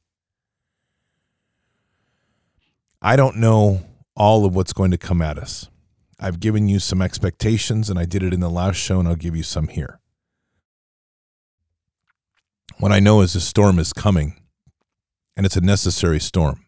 I 3.01 3.15
don't 3.15 3.37
know 3.37 3.85
all 4.15 4.45
of 4.45 4.55
what's 4.55 4.73
going 4.73 4.91
to 4.91 4.97
come 4.97 5.21
at 5.21 5.37
us. 5.37 5.69
I've 6.19 6.39
given 6.39 6.69
you 6.69 6.79
some 6.79 7.01
expectations, 7.01 7.89
and 7.89 7.99
I 7.99 8.05
did 8.05 8.23
it 8.23 8.33
in 8.33 8.39
the 8.39 8.49
last 8.49 8.77
show, 8.77 8.99
and 8.99 9.07
I'll 9.07 9.15
give 9.15 9.35
you 9.35 9.43
some 9.43 9.67
here. 9.67 9.99
What 12.77 12.91
I 12.91 12.99
know 12.99 13.21
is 13.21 13.35
a 13.35 13.41
storm 13.41 13.79
is 13.79 13.93
coming, 13.93 14.41
and 15.37 15.45
it's 15.45 15.55
a 15.55 15.61
necessary 15.61 16.19
storm. 16.19 16.65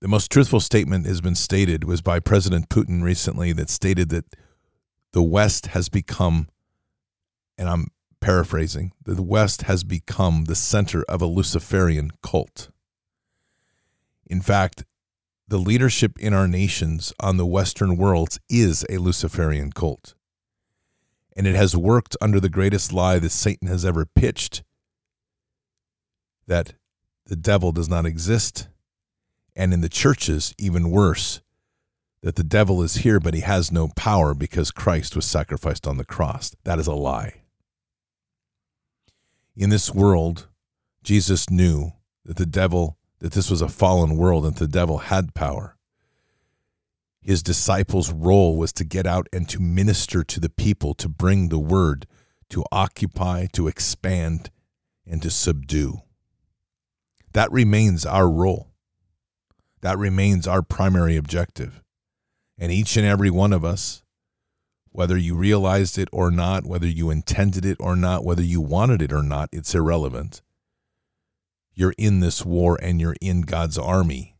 The 0.00 0.08
most 0.08 0.30
truthful 0.30 0.60
statement 0.60 1.04
has 1.04 1.20
been 1.20 1.34
stated 1.34 1.84
was 1.84 2.00
by 2.00 2.18
President 2.18 2.70
Putin 2.70 3.02
recently 3.02 3.52
that 3.52 3.68
stated 3.68 4.08
that 4.08 4.24
the 5.12 5.22
West 5.22 5.66
has 5.68 5.90
become, 5.90 6.48
and 7.58 7.68
I'm 7.68 7.88
paraphrasing, 8.22 8.92
the 9.04 9.22
West 9.22 9.62
has 9.62 9.84
become 9.84 10.44
the 10.44 10.54
center 10.54 11.02
of 11.02 11.20
a 11.20 11.26
Luciferian 11.26 12.12
cult. 12.22 12.70
In 14.26 14.40
fact, 14.40 14.84
the 15.46 15.58
leadership 15.58 16.18
in 16.18 16.32
our 16.32 16.48
nations 16.48 17.12
on 17.20 17.36
the 17.36 17.46
Western 17.46 17.98
worlds 17.98 18.40
is 18.48 18.86
a 18.88 18.96
Luciferian 18.96 19.72
cult. 19.72 20.14
And 21.36 21.46
it 21.46 21.54
has 21.54 21.76
worked 21.76 22.16
under 22.20 22.40
the 22.40 22.48
greatest 22.48 22.92
lie 22.92 23.18
that 23.18 23.30
Satan 23.30 23.68
has 23.68 23.84
ever 23.84 24.04
pitched 24.04 24.62
that 26.46 26.74
the 27.26 27.36
devil 27.36 27.72
does 27.72 27.88
not 27.88 28.06
exist. 28.06 28.68
And 29.54 29.72
in 29.72 29.80
the 29.80 29.88
churches, 29.88 30.54
even 30.58 30.90
worse, 30.90 31.40
that 32.22 32.36
the 32.36 32.44
devil 32.44 32.82
is 32.82 32.96
here, 32.96 33.20
but 33.20 33.34
he 33.34 33.40
has 33.40 33.72
no 33.72 33.88
power 33.96 34.34
because 34.34 34.70
Christ 34.70 35.14
was 35.14 35.24
sacrificed 35.24 35.86
on 35.86 35.96
the 35.96 36.04
cross. 36.04 36.54
That 36.64 36.78
is 36.78 36.86
a 36.86 36.94
lie. 36.94 37.42
In 39.56 39.70
this 39.70 39.94
world, 39.94 40.48
Jesus 41.02 41.48
knew 41.48 41.92
that 42.24 42.36
the 42.36 42.46
devil 42.46 42.98
that 43.20 43.32
this 43.32 43.50
was 43.50 43.62
a 43.62 43.68
fallen 43.68 44.16
world 44.16 44.44
and 44.44 44.56
the 44.56 44.66
devil 44.66 44.98
had 44.98 45.34
power. 45.34 45.76
His 47.22 47.42
disciples' 47.42 48.12
role 48.12 48.56
was 48.56 48.72
to 48.74 48.84
get 48.84 49.06
out 49.06 49.28
and 49.32 49.48
to 49.48 49.60
minister 49.60 50.24
to 50.24 50.40
the 50.40 50.48
people, 50.48 50.94
to 50.94 51.08
bring 51.08 51.48
the 51.48 51.58
word, 51.58 52.06
to 52.50 52.64
occupy, 52.72 53.46
to 53.52 53.68
expand, 53.68 54.50
and 55.06 55.22
to 55.22 55.30
subdue. 55.30 56.02
That 57.32 57.52
remains 57.52 58.06
our 58.06 58.28
role. 58.28 58.68
That 59.82 59.98
remains 59.98 60.46
our 60.46 60.62
primary 60.62 61.16
objective. 61.16 61.82
And 62.58 62.72
each 62.72 62.96
and 62.96 63.06
every 63.06 63.30
one 63.30 63.52
of 63.52 63.64
us, 63.64 64.02
whether 64.90 65.16
you 65.16 65.34
realized 65.34 65.98
it 65.98 66.08
or 66.12 66.30
not, 66.30 66.64
whether 66.64 66.86
you 66.86 67.10
intended 67.10 67.64
it 67.64 67.76
or 67.80 67.96
not, 67.96 68.24
whether 68.24 68.42
you 68.42 68.60
wanted 68.60 69.02
it 69.02 69.12
or 69.12 69.22
not, 69.22 69.48
it's 69.52 69.74
irrelevant 69.74 70.42
you're 71.80 71.94
in 71.96 72.20
this 72.20 72.44
war 72.44 72.78
and 72.82 73.00
you're 73.00 73.16
in 73.22 73.40
God's 73.40 73.78
army. 73.78 74.36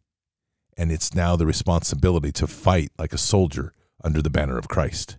And 0.80 0.90
it's 0.90 1.14
now 1.14 1.36
the 1.36 1.44
responsibility 1.44 2.32
to 2.32 2.46
fight 2.46 2.90
like 2.98 3.12
a 3.12 3.18
soldier 3.18 3.74
under 4.02 4.22
the 4.22 4.30
banner 4.30 4.56
of 4.56 4.68
Christ. 4.68 5.18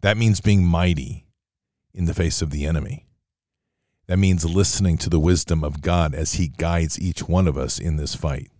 That 0.00 0.16
means 0.16 0.40
being 0.40 0.64
mighty 0.64 1.26
in 1.92 2.04
the 2.04 2.14
face 2.14 2.40
of 2.40 2.50
the 2.50 2.66
enemy. 2.66 3.08
That 4.06 4.18
means 4.18 4.44
listening 4.44 4.96
to 4.98 5.10
the 5.10 5.18
wisdom 5.18 5.64
of 5.64 5.82
God 5.82 6.14
as 6.14 6.34
He 6.34 6.46
guides 6.46 7.00
each 7.00 7.26
one 7.28 7.48
of 7.48 7.58
us 7.58 7.80
in 7.80 7.96
this 7.96 8.14
fight. 8.14 8.52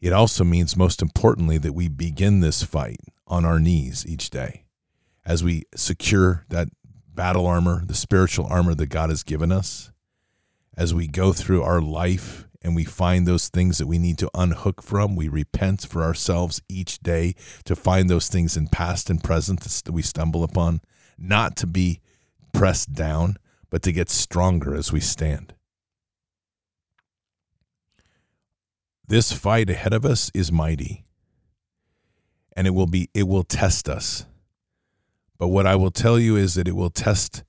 It 0.00 0.12
also 0.12 0.42
means, 0.42 0.76
most 0.76 1.00
importantly, 1.02 1.58
that 1.58 1.74
we 1.74 1.86
begin 1.86 2.40
this 2.40 2.64
fight 2.64 2.98
on 3.28 3.44
our 3.44 3.60
knees 3.60 4.04
each 4.04 4.28
day 4.28 4.64
as 5.24 5.44
we 5.44 5.66
secure 5.76 6.46
that 6.48 6.66
battle 7.14 7.46
armor, 7.46 7.84
the 7.86 7.94
spiritual 7.94 8.46
armor 8.46 8.74
that 8.74 8.86
God 8.86 9.10
has 9.10 9.22
given 9.22 9.52
us, 9.52 9.92
as 10.76 10.92
we 10.92 11.06
go 11.06 11.32
through 11.32 11.62
our 11.62 11.80
life 11.80 12.48
and 12.62 12.76
we 12.76 12.84
find 12.84 13.26
those 13.26 13.48
things 13.48 13.78
that 13.78 13.86
we 13.86 13.98
need 13.98 14.18
to 14.18 14.30
unhook 14.34 14.82
from, 14.82 15.16
we 15.16 15.28
repent 15.28 15.86
for 15.86 16.02
ourselves 16.02 16.60
each 16.68 16.98
day 17.00 17.34
to 17.64 17.74
find 17.74 18.10
those 18.10 18.28
things 18.28 18.56
in 18.56 18.68
past 18.68 19.08
and 19.08 19.24
present 19.24 19.60
that 19.60 19.92
we 19.92 20.02
stumble 20.02 20.44
upon, 20.44 20.80
not 21.18 21.56
to 21.56 21.66
be 21.66 22.00
pressed 22.52 22.92
down, 22.92 23.36
but 23.70 23.82
to 23.82 23.92
get 23.92 24.10
stronger 24.10 24.74
as 24.74 24.92
we 24.92 25.00
stand. 25.00 25.54
This 29.06 29.32
fight 29.32 29.70
ahead 29.70 29.92
of 29.92 30.04
us 30.04 30.30
is 30.34 30.52
mighty, 30.52 31.04
and 32.54 32.66
it 32.66 32.70
will 32.70 32.86
be 32.86 33.08
it 33.14 33.26
will 33.26 33.42
test 33.42 33.88
us. 33.88 34.26
But 35.38 35.48
what 35.48 35.66
I 35.66 35.74
will 35.74 35.90
tell 35.90 36.18
you 36.18 36.36
is 36.36 36.54
that 36.54 36.68
it 36.68 36.76
will 36.76 36.90
test 36.90 37.42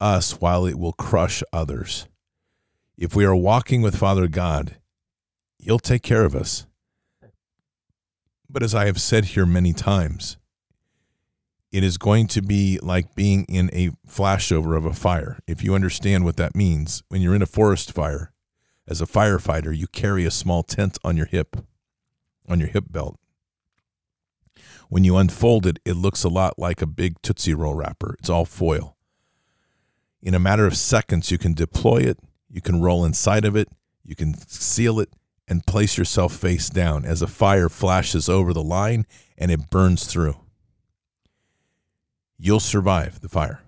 us 0.00 0.40
while 0.40 0.66
it 0.66 0.78
will 0.78 0.92
crush 0.92 1.42
others 1.52 2.06
if 2.96 3.14
we 3.16 3.24
are 3.24 3.34
walking 3.34 3.82
with 3.82 3.96
Father 3.96 4.28
God, 4.28 4.76
He'll 5.58 5.78
take 5.78 6.02
care 6.02 6.24
of 6.24 6.34
us. 6.34 6.66
But 8.48 8.62
as 8.62 8.74
I 8.74 8.86
have 8.86 9.00
said 9.00 9.26
here 9.26 9.46
many 9.46 9.72
times, 9.72 10.36
it 11.72 11.82
is 11.82 11.98
going 11.98 12.28
to 12.28 12.42
be 12.42 12.78
like 12.82 13.16
being 13.16 13.44
in 13.46 13.68
a 13.72 13.90
flashover 14.08 14.76
of 14.76 14.84
a 14.84 14.92
fire. 14.92 15.40
If 15.48 15.64
you 15.64 15.74
understand 15.74 16.24
what 16.24 16.36
that 16.36 16.54
means, 16.54 17.02
when 17.08 17.20
you're 17.20 17.34
in 17.34 17.42
a 17.42 17.46
forest 17.46 17.90
fire, 17.90 18.32
as 18.86 19.00
a 19.00 19.06
firefighter, 19.06 19.76
you 19.76 19.88
carry 19.88 20.24
a 20.24 20.30
small 20.30 20.62
tent 20.62 20.98
on 21.02 21.16
your 21.16 21.26
hip, 21.26 21.56
on 22.48 22.60
your 22.60 22.68
hip 22.68 22.84
belt. 22.90 23.18
When 24.88 25.02
you 25.02 25.16
unfold 25.16 25.66
it, 25.66 25.80
it 25.84 25.94
looks 25.94 26.22
a 26.22 26.28
lot 26.28 26.58
like 26.58 26.80
a 26.80 26.86
big 26.86 27.20
Tootsie 27.22 27.54
Roll 27.54 27.74
wrapper. 27.74 28.14
It's 28.20 28.30
all 28.30 28.44
foil. 28.44 28.96
In 30.22 30.34
a 30.34 30.38
matter 30.38 30.66
of 30.66 30.76
seconds, 30.76 31.30
you 31.32 31.38
can 31.38 31.54
deploy 31.54 31.98
it 31.98 32.18
you 32.50 32.60
can 32.60 32.80
roll 32.80 33.04
inside 33.04 33.44
of 33.44 33.56
it, 33.56 33.68
you 34.02 34.14
can 34.14 34.34
seal 34.34 35.00
it, 35.00 35.10
and 35.48 35.66
place 35.66 35.98
yourself 35.98 36.34
face 36.34 36.70
down 36.70 37.04
as 37.04 37.22
a 37.22 37.26
fire 37.26 37.68
flashes 37.68 38.28
over 38.28 38.52
the 38.52 38.62
line 38.62 39.06
and 39.36 39.50
it 39.50 39.70
burns 39.70 40.06
through. 40.06 40.36
You'll 42.38 42.60
survive 42.60 43.20
the 43.20 43.28
fire. 43.28 43.60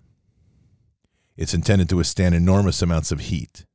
It's 1.37 1.55
intended 1.55 1.89
to 1.91 1.97
withstand 1.97 2.35
enormous 2.35 2.81
amounts 2.81 3.13
of 3.13 3.21
heat. 3.21 3.67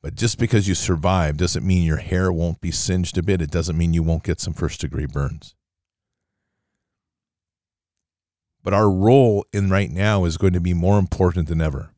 But 0.00 0.14
just 0.14 0.38
because 0.38 0.68
you 0.68 0.74
survive 0.74 1.36
doesn't 1.36 1.66
mean 1.66 1.82
your 1.82 1.98
hair 1.98 2.32
won't 2.32 2.60
be 2.60 2.70
singed 2.70 3.16
a 3.16 3.22
bit. 3.22 3.40
It 3.40 3.50
doesn't 3.50 3.76
mean 3.76 3.94
you 3.94 4.02
won't 4.02 4.22
get 4.22 4.40
some 4.40 4.54
first 4.54 4.80
degree 4.80 5.06
burns. 5.06 5.54
But 8.62 8.74
our 8.74 8.90
role 8.90 9.46
in 9.52 9.70
right 9.70 9.90
now 9.90 10.24
is 10.24 10.38
going 10.38 10.54
to 10.54 10.60
be 10.60 10.74
more 10.74 10.98
important 10.98 11.48
than 11.48 11.60
ever 11.60 11.93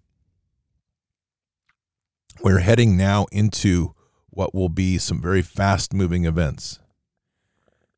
we're 2.43 2.61
heading 2.61 2.97
now 2.97 3.27
into 3.33 3.95
what 4.31 4.55
will 4.55 4.69
be 4.69 4.99
some 4.99 5.21
very 5.21 5.43
fast 5.43 5.95
moving 5.95 6.25
events. 6.25 6.79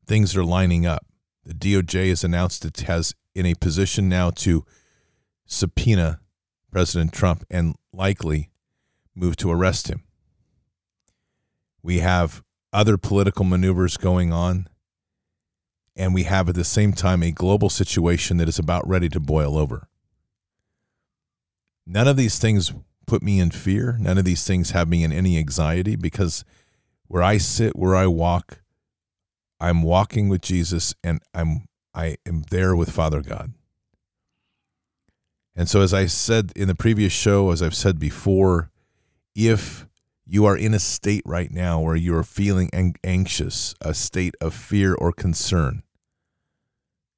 Things 0.05 0.35
are 0.35 0.43
lining 0.43 0.85
up. 0.85 1.05
The 1.45 1.53
DOJ 1.53 2.09
has 2.09 2.23
announced 2.23 2.65
it 2.65 2.79
has 2.81 3.13
in 3.35 3.45
a 3.45 3.55
position 3.55 4.09
now 4.09 4.31
to 4.31 4.65
subpoena 5.45 6.19
President 6.71 7.13
Trump 7.13 7.43
and 7.49 7.75
likely 7.91 8.49
move 9.15 9.35
to 9.37 9.51
arrest 9.51 9.87
him. 9.87 10.03
We 11.81 11.99
have 11.99 12.43
other 12.71 12.97
political 12.97 13.45
maneuvers 13.45 13.97
going 13.97 14.31
on, 14.31 14.67
and 15.95 16.13
we 16.13 16.23
have 16.23 16.49
at 16.49 16.55
the 16.55 16.63
same 16.63 16.93
time 16.93 17.23
a 17.23 17.31
global 17.31 17.69
situation 17.69 18.37
that 18.37 18.49
is 18.49 18.59
about 18.59 18.87
ready 18.87 19.09
to 19.09 19.19
boil 19.19 19.57
over. 19.57 19.87
None 21.85 22.07
of 22.07 22.17
these 22.17 22.37
things 22.37 22.71
put 23.09 23.23
me 23.23 23.39
in 23.39 23.49
fear. 23.49 23.97
None 23.99 24.19
of 24.19 24.23
these 24.23 24.45
things 24.45 24.69
have 24.71 24.87
me 24.87 25.03
in 25.03 25.11
any 25.11 25.37
anxiety 25.37 25.95
because 25.95 26.45
where 27.07 27.23
I 27.23 27.39
sit, 27.39 27.75
where 27.75 27.95
I 27.95 28.05
walk, 28.05 28.61
I'm 29.59 29.81
walking 29.81 30.29
with 30.29 30.41
Jesus 30.41 30.93
and 31.03 31.19
I'm 31.33 31.65
I 31.93 32.17
am 32.27 32.43
there 32.51 32.75
with 32.75 32.91
Father 32.91 33.21
God. 33.21 33.53
And 35.55 35.67
so 35.67 35.81
as 35.81 35.91
I 35.91 36.05
said 36.05 36.53
in 36.55 36.67
the 36.67 36.75
previous 36.75 37.11
show, 37.11 37.51
as 37.51 37.63
I've 37.63 37.75
said 37.75 37.99
before, 37.99 38.69
if 39.35 39.87
you 40.25 40.45
are 40.45 40.55
in 40.55 40.75
a 40.75 40.79
state 40.79 41.23
right 41.25 41.51
now 41.51 41.81
where 41.81 41.95
you 41.95 42.15
are 42.15 42.23
feeling 42.23 42.69
anxious, 43.03 43.73
a 43.81 43.95
state 43.95 44.35
of 44.39 44.53
fear 44.53 44.93
or 44.93 45.11
concern, 45.11 45.81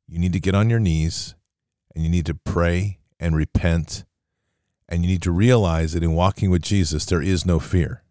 you 0.07 0.17
need 0.17 0.33
to 0.33 0.39
get 0.39 0.55
on 0.55 0.69
your 0.69 0.79
knees 0.79 1.35
and 1.93 2.03
you 2.03 2.09
need 2.09 2.25
to 2.27 2.33
pray 2.33 2.99
and 3.19 3.35
repent. 3.35 4.05
And 4.91 5.03
you 5.03 5.09
need 5.09 5.21
to 5.21 5.31
realize 5.31 5.93
that 5.93 6.03
in 6.03 6.13
walking 6.13 6.51
with 6.51 6.61
Jesus, 6.61 7.05
there 7.05 7.21
is 7.21 7.45
no 7.45 7.59
fear. 7.59 8.03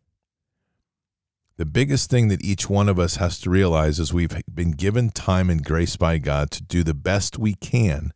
The 1.59 1.67
biggest 1.67 2.09
thing 2.09 2.29
that 2.29 2.43
each 2.43 2.71
one 2.71 2.89
of 2.89 2.99
us 2.99 3.17
has 3.17 3.39
to 3.41 3.51
realize 3.51 4.01
is 4.01 4.15
we've 4.15 4.35
been 4.53 4.71
given 4.71 5.11
time 5.11 5.51
and 5.51 5.63
grace 5.63 5.97
by 5.97 6.17
God 6.17 6.51
to 6.53 6.63
do 6.63 6.83
the 6.83 6.95
best 6.95 7.39
we 7.39 7.53
can 7.53 8.15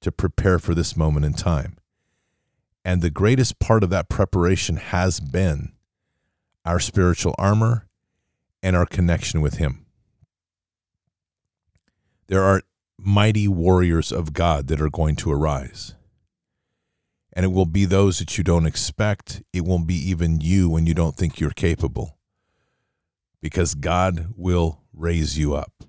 to 0.00 0.10
prepare 0.10 0.58
for 0.58 0.74
this 0.74 0.96
moment 0.96 1.26
in 1.26 1.34
time. 1.34 1.76
And 2.82 3.02
the 3.02 3.10
greatest 3.10 3.58
part 3.58 3.84
of 3.84 3.90
that 3.90 4.08
preparation 4.08 4.76
has 4.76 5.20
been 5.20 5.72
our 6.64 6.80
spiritual 6.80 7.34
armor 7.36 7.86
and 8.62 8.74
our 8.74 8.86
connection 8.86 9.42
with 9.42 9.58
Him. 9.58 9.84
There 12.28 12.42
are 12.42 12.62
mighty 12.96 13.46
warriors 13.46 14.10
of 14.10 14.32
God 14.32 14.68
that 14.68 14.80
are 14.80 14.88
going 14.88 15.16
to 15.16 15.30
arise. 15.30 15.96
And 17.32 17.44
it 17.44 17.52
will 17.52 17.66
be 17.66 17.84
those 17.84 18.18
that 18.18 18.36
you 18.36 18.44
don't 18.44 18.66
expect. 18.66 19.42
It 19.52 19.64
won't 19.64 19.86
be 19.86 19.94
even 19.94 20.40
you 20.40 20.68
when 20.68 20.86
you 20.86 20.94
don't 20.94 21.16
think 21.16 21.38
you're 21.38 21.50
capable. 21.50 22.18
Because 23.40 23.74
God 23.74 24.34
will 24.36 24.80
raise 24.92 25.38
you 25.38 25.54
up. 25.54 25.84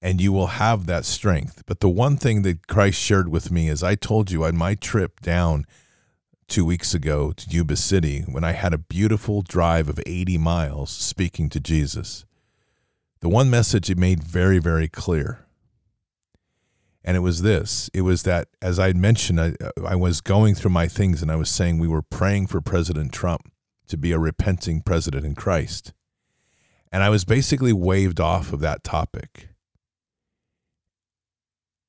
And 0.00 0.20
you 0.20 0.32
will 0.32 0.48
have 0.48 0.86
that 0.86 1.04
strength. 1.04 1.62
But 1.66 1.80
the 1.80 1.88
one 1.88 2.16
thing 2.16 2.42
that 2.42 2.66
Christ 2.66 3.00
shared 3.00 3.28
with 3.28 3.50
me 3.50 3.68
is 3.68 3.82
I 3.82 3.94
told 3.94 4.30
you 4.30 4.44
on 4.44 4.56
my 4.56 4.74
trip 4.74 5.20
down 5.20 5.64
two 6.48 6.64
weeks 6.64 6.94
ago 6.94 7.32
to 7.32 7.50
Yuba 7.50 7.76
City 7.76 8.22
when 8.22 8.44
I 8.44 8.52
had 8.52 8.74
a 8.74 8.78
beautiful 8.78 9.42
drive 9.42 9.88
of 9.88 10.00
80 10.06 10.38
miles 10.38 10.90
speaking 10.90 11.48
to 11.50 11.60
Jesus 11.60 12.24
the 13.22 13.28
one 13.28 13.48
message 13.48 13.86
he 13.86 13.94
made 13.94 14.22
very, 14.22 14.58
very 14.58 14.88
clear. 14.88 15.46
And 17.04 17.16
it 17.16 17.20
was 17.20 17.42
this 17.42 17.90
it 17.92 18.02
was 18.02 18.22
that, 18.22 18.48
as 18.60 18.78
I 18.78 18.86
had 18.86 18.96
mentioned, 18.96 19.40
I, 19.40 19.54
I 19.84 19.96
was 19.96 20.20
going 20.20 20.54
through 20.54 20.70
my 20.70 20.86
things 20.88 21.22
and 21.22 21.30
I 21.30 21.36
was 21.36 21.50
saying 21.50 21.78
we 21.78 21.88
were 21.88 22.02
praying 22.02 22.46
for 22.46 22.60
President 22.60 23.12
Trump 23.12 23.50
to 23.88 23.96
be 23.96 24.12
a 24.12 24.18
repenting 24.18 24.80
president 24.80 25.26
in 25.26 25.34
Christ. 25.34 25.92
And 26.92 27.02
I 27.02 27.08
was 27.08 27.24
basically 27.24 27.72
waved 27.72 28.20
off 28.20 28.52
of 28.52 28.60
that 28.60 28.84
topic. 28.84 29.48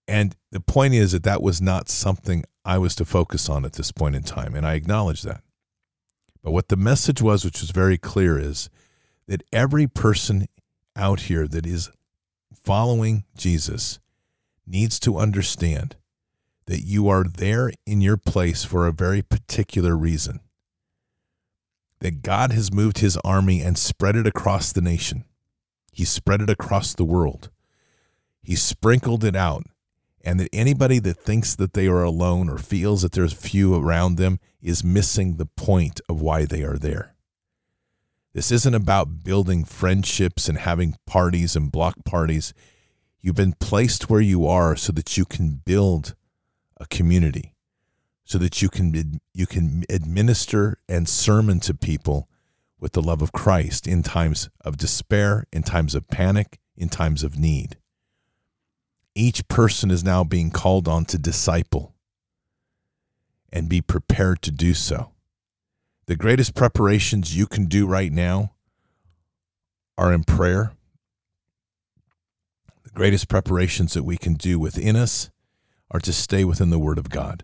And 0.08 0.36
the 0.52 0.60
point 0.60 0.94
is 0.94 1.12
that 1.12 1.24
that 1.24 1.42
was 1.42 1.62
not 1.62 1.90
something 1.90 2.44
I 2.66 2.78
was 2.78 2.96
to 2.96 3.06
focus 3.06 3.50
on 3.50 3.66
at 3.66 3.74
this 3.74 3.92
point 3.92 4.16
in 4.16 4.24
time. 4.24 4.56
And 4.56 4.66
I 4.66 4.74
acknowledge 4.74 5.22
that. 5.24 5.44
But 6.42 6.52
what 6.52 6.68
the 6.68 6.76
message 6.76 7.22
was, 7.22 7.46
which 7.46 7.62
was 7.62 7.72
very 7.72 7.98
clear, 7.98 8.38
is 8.38 8.70
that 9.28 9.44
every 9.52 9.88
person 9.88 10.48
out 10.96 11.22
here 11.22 11.48
that 11.48 11.66
is 11.66 11.90
following 12.54 13.24
Jesus 13.38 14.00
needs 14.66 15.00
to 15.02 15.18
understand 15.18 15.96
that 16.66 16.82
you 16.82 17.10
are 17.10 17.26
there 17.26 17.72
in 17.86 18.02
your 18.02 18.18
place 18.18 18.64
for 18.64 18.88
a 18.88 18.94
very 18.94 19.22
particular 19.22 19.98
reason. 19.98 20.40
That 22.00 22.22
God 22.22 22.52
has 22.52 22.74
moved 22.74 23.00
his 23.00 23.18
army 23.18 23.62
and 23.62 23.78
spread 23.78 24.16
it 24.16 24.28
across 24.28 24.72
the 24.72 24.82
nation. 24.82 25.26
He 25.92 26.06
spread 26.06 26.42
it 26.42 26.50
across 26.50 26.94
the 26.94 27.06
world. 27.06 27.50
He 28.42 28.56
sprinkled 28.56 29.24
it 29.24 29.36
out. 29.36 29.64
And 30.26 30.40
that 30.40 30.50
anybody 30.54 31.00
that 31.00 31.18
thinks 31.18 31.54
that 31.56 31.74
they 31.74 31.88
are 31.88 32.04
alone 32.04 32.50
or 32.50 32.58
feels 32.58 33.02
that 33.02 33.12
there's 33.12 33.34
few 33.34 33.76
around 33.76 34.16
them 34.16 34.40
is 34.62 34.84
missing 34.84 35.36
the 35.36 35.46
point 35.46 36.00
of 36.08 36.22
why 36.22 36.46
they 36.46 36.64
are 36.64 36.78
there. 36.78 37.14
This 38.34 38.52
isn't 38.52 38.74
about 38.74 39.24
building 39.24 39.66
friendships 39.66 40.48
and 40.50 40.58
having 40.58 40.96
parties 41.06 41.56
and 41.56 41.72
block 41.72 42.04
parties. 42.06 42.54
You've 43.24 43.36
been 43.36 43.54
placed 43.54 44.10
where 44.10 44.22
you 44.22 44.46
are 44.46 44.76
so 44.76 44.92
that 44.92 45.16
you 45.16 45.24
can 45.24 45.62
build 45.64 46.14
a 46.78 46.86
community, 46.86 47.56
so 48.26 48.38
that 48.38 48.62
you 48.62 48.68
can 48.68 49.22
you 49.34 49.48
can 49.48 49.86
administer 49.90 50.78
and 50.90 51.08
sermon 51.08 51.62
to 51.62 51.74
people 51.74 52.28
with 52.82 52.92
the 52.92 53.02
love 53.02 53.22
of 53.22 53.32
Christ 53.32 53.88
in 53.88 54.04
times 54.04 54.50
of 54.60 54.76
despair, 54.76 55.46
in 55.54 55.64
times 55.64 55.96
of 55.96 56.10
panic, 56.10 56.60
in 56.76 56.90
times 56.90 57.24
of 57.24 57.40
need. 57.40 57.78
Each 59.16 59.48
person 59.48 59.90
is 59.90 60.04
now 60.04 60.26
being 60.26 60.52
called 60.52 60.90
on 60.90 61.06
to 61.06 61.18
disciple 61.18 61.96
and 63.54 63.70
be 63.70 63.80
prepared 63.80 64.42
to 64.42 64.52
do 64.52 64.74
so. 64.74 65.12
The 66.08 66.18
greatest 66.18 66.56
preparations 66.56 67.38
you 67.38 67.48
can 67.48 67.68
do 67.68 67.88
right 67.88 68.12
now 68.12 68.52
are 69.98 70.12
in 70.12 70.26
prayer. 70.26 70.74
Greatest 72.94 73.28
preparations 73.28 73.94
that 73.94 74.04
we 74.04 74.18
can 74.18 74.36
do 74.36 74.60
within 74.60 74.96
us 74.96 75.32
are 75.90 76.00
to 76.00 76.14
stay 76.14 76.44
within 76.44 76.70
the 76.70 76.80
Word 76.80 77.00
of 77.00 77.10
God. 77.10 77.44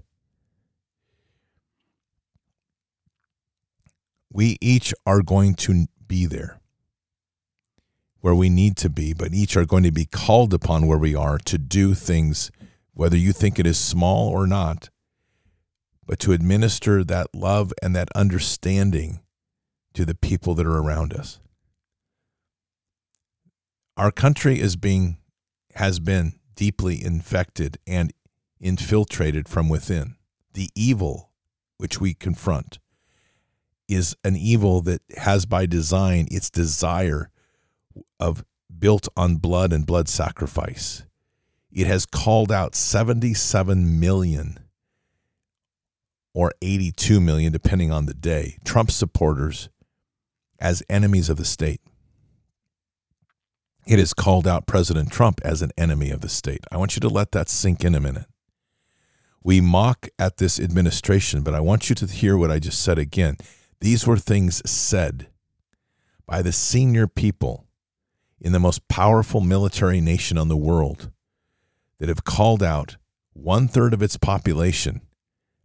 We 4.31 4.57
each 4.61 4.93
are 5.07 5.21
going 5.23 5.55
to 5.55 5.87
be 6.07 6.27
there 6.27 6.59
where 8.21 8.35
we 8.35 8.49
need 8.49 8.75
to 8.77 8.89
be, 8.89 9.13
but 9.13 9.33
each 9.33 9.55
are 9.55 9.65
going 9.65 9.83
to 9.83 9.91
be 9.91 10.05
called 10.05 10.53
upon 10.53 10.85
where 10.85 10.97
we 10.97 11.15
are 11.15 11.37
to 11.37 11.57
do 11.57 11.93
things, 11.93 12.51
whether 12.93 13.17
you 13.17 13.31
think 13.31 13.57
it 13.57 13.65
is 13.65 13.79
small 13.79 14.29
or 14.29 14.45
not, 14.45 14.89
but 16.05 16.19
to 16.19 16.33
administer 16.33 17.03
that 17.03 17.27
love 17.33 17.73
and 17.81 17.95
that 17.95 18.09
understanding 18.13 19.21
to 19.93 20.05
the 20.05 20.15
people 20.15 20.53
that 20.55 20.65
are 20.65 20.77
around 20.77 21.13
us. 21.13 21.39
Our 23.95 24.11
country 24.11 24.59
is 24.59 24.75
being 24.75 25.18
has 25.79 25.97
been 25.97 26.33
deeply 26.55 27.01
infected 27.01 27.77
and 27.87 28.11
infiltrated 28.59 29.47
from 29.47 29.69
within. 29.69 30.17
The 30.53 30.69
evil 30.75 31.29
which 31.77 32.01
we 32.01 32.13
confront 32.13 32.79
is 33.87 34.13
an 34.25 34.35
evil 34.35 34.81
that 34.81 35.01
has 35.15 35.45
by 35.45 35.65
design 35.65 36.27
its 36.29 36.49
desire 36.49 37.31
of 38.19 38.43
built 38.77 39.07
on 39.15 39.37
blood 39.37 39.71
and 39.71 39.85
blood 39.85 40.09
sacrifice. 40.09 41.05
It 41.71 41.87
has 41.87 42.05
called 42.05 42.51
out 42.51 42.75
77 42.75 44.01
million 44.01 44.59
or 46.33 46.51
82 46.61 47.21
million, 47.21 47.53
depending 47.53 47.89
on 47.89 48.05
the 48.05 48.13
day, 48.13 48.57
Trump 48.65 48.91
supporters 48.91 49.69
as 50.59 50.83
enemies 50.89 51.29
of 51.29 51.37
the 51.37 51.45
state. 51.45 51.79
It 53.89 53.97
has 53.97 54.13
called 54.13 54.47
out 54.47 54.67
President 54.67 55.11
Trump 55.11 55.41
as 55.43 55.63
an 55.63 55.71
enemy 55.75 56.11
of 56.11 56.21
the 56.21 56.29
state. 56.29 56.63
I 56.71 56.77
want 56.77 56.95
you 56.95 56.99
to 56.99 57.09
let 57.09 57.31
that 57.31 57.49
sink 57.49 57.83
in 57.83 57.95
a 57.95 57.99
minute. 57.99 58.27
We 59.43 59.61
mock 59.61 60.07
at 60.19 60.37
this 60.37 60.59
administration, 60.59 61.41
but 61.41 61.55
I 61.55 61.59
want 61.59 61.89
you 61.89 61.95
to 61.95 62.05
hear 62.05 62.37
what 62.37 62.51
I 62.51 62.59
just 62.59 62.83
said 62.83 62.99
again. 62.99 63.37
These 63.81 64.05
were 64.05 64.19
things 64.19 64.61
said 64.69 65.29
by 66.27 66.43
the 66.43 66.51
senior 66.51 67.07
people 67.07 67.65
in 68.39 68.51
the 68.51 68.59
most 68.59 68.87
powerful 68.89 69.41
military 69.41 70.01
nation 70.01 70.37
on 70.37 70.49
the 70.49 70.55
world 70.55 71.09
that 71.97 72.09
have 72.09 72.23
called 72.23 72.61
out 72.61 72.97
one 73.33 73.67
third 73.67 73.95
of 73.95 74.03
its 74.03 74.17
population 74.17 75.01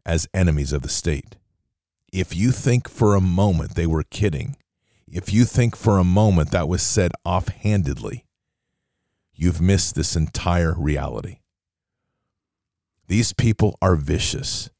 as 0.06 0.26
enemies 0.32 0.72
of 0.72 0.80
the 0.80 0.88
state. 0.88 1.36
If 2.10 2.34
you 2.34 2.52
think 2.52 2.88
for 2.88 3.14
a 3.14 3.20
moment 3.20 3.74
they 3.74 3.86
were 3.86 4.02
kidding, 4.02 4.56
if 5.06 5.32
you 5.32 5.44
think 5.44 5.76
for 5.76 5.98
a 5.98 6.04
moment 6.04 6.50
that 6.50 6.68
was 6.68 6.82
said 6.82 7.12
offhandedly, 7.24 8.24
you've 9.34 9.60
missed 9.60 9.94
this 9.94 10.16
entire 10.16 10.74
reality. 10.76 11.38
These 13.06 13.32
people 13.32 13.76
are 13.82 13.96
vicious. 13.96 14.70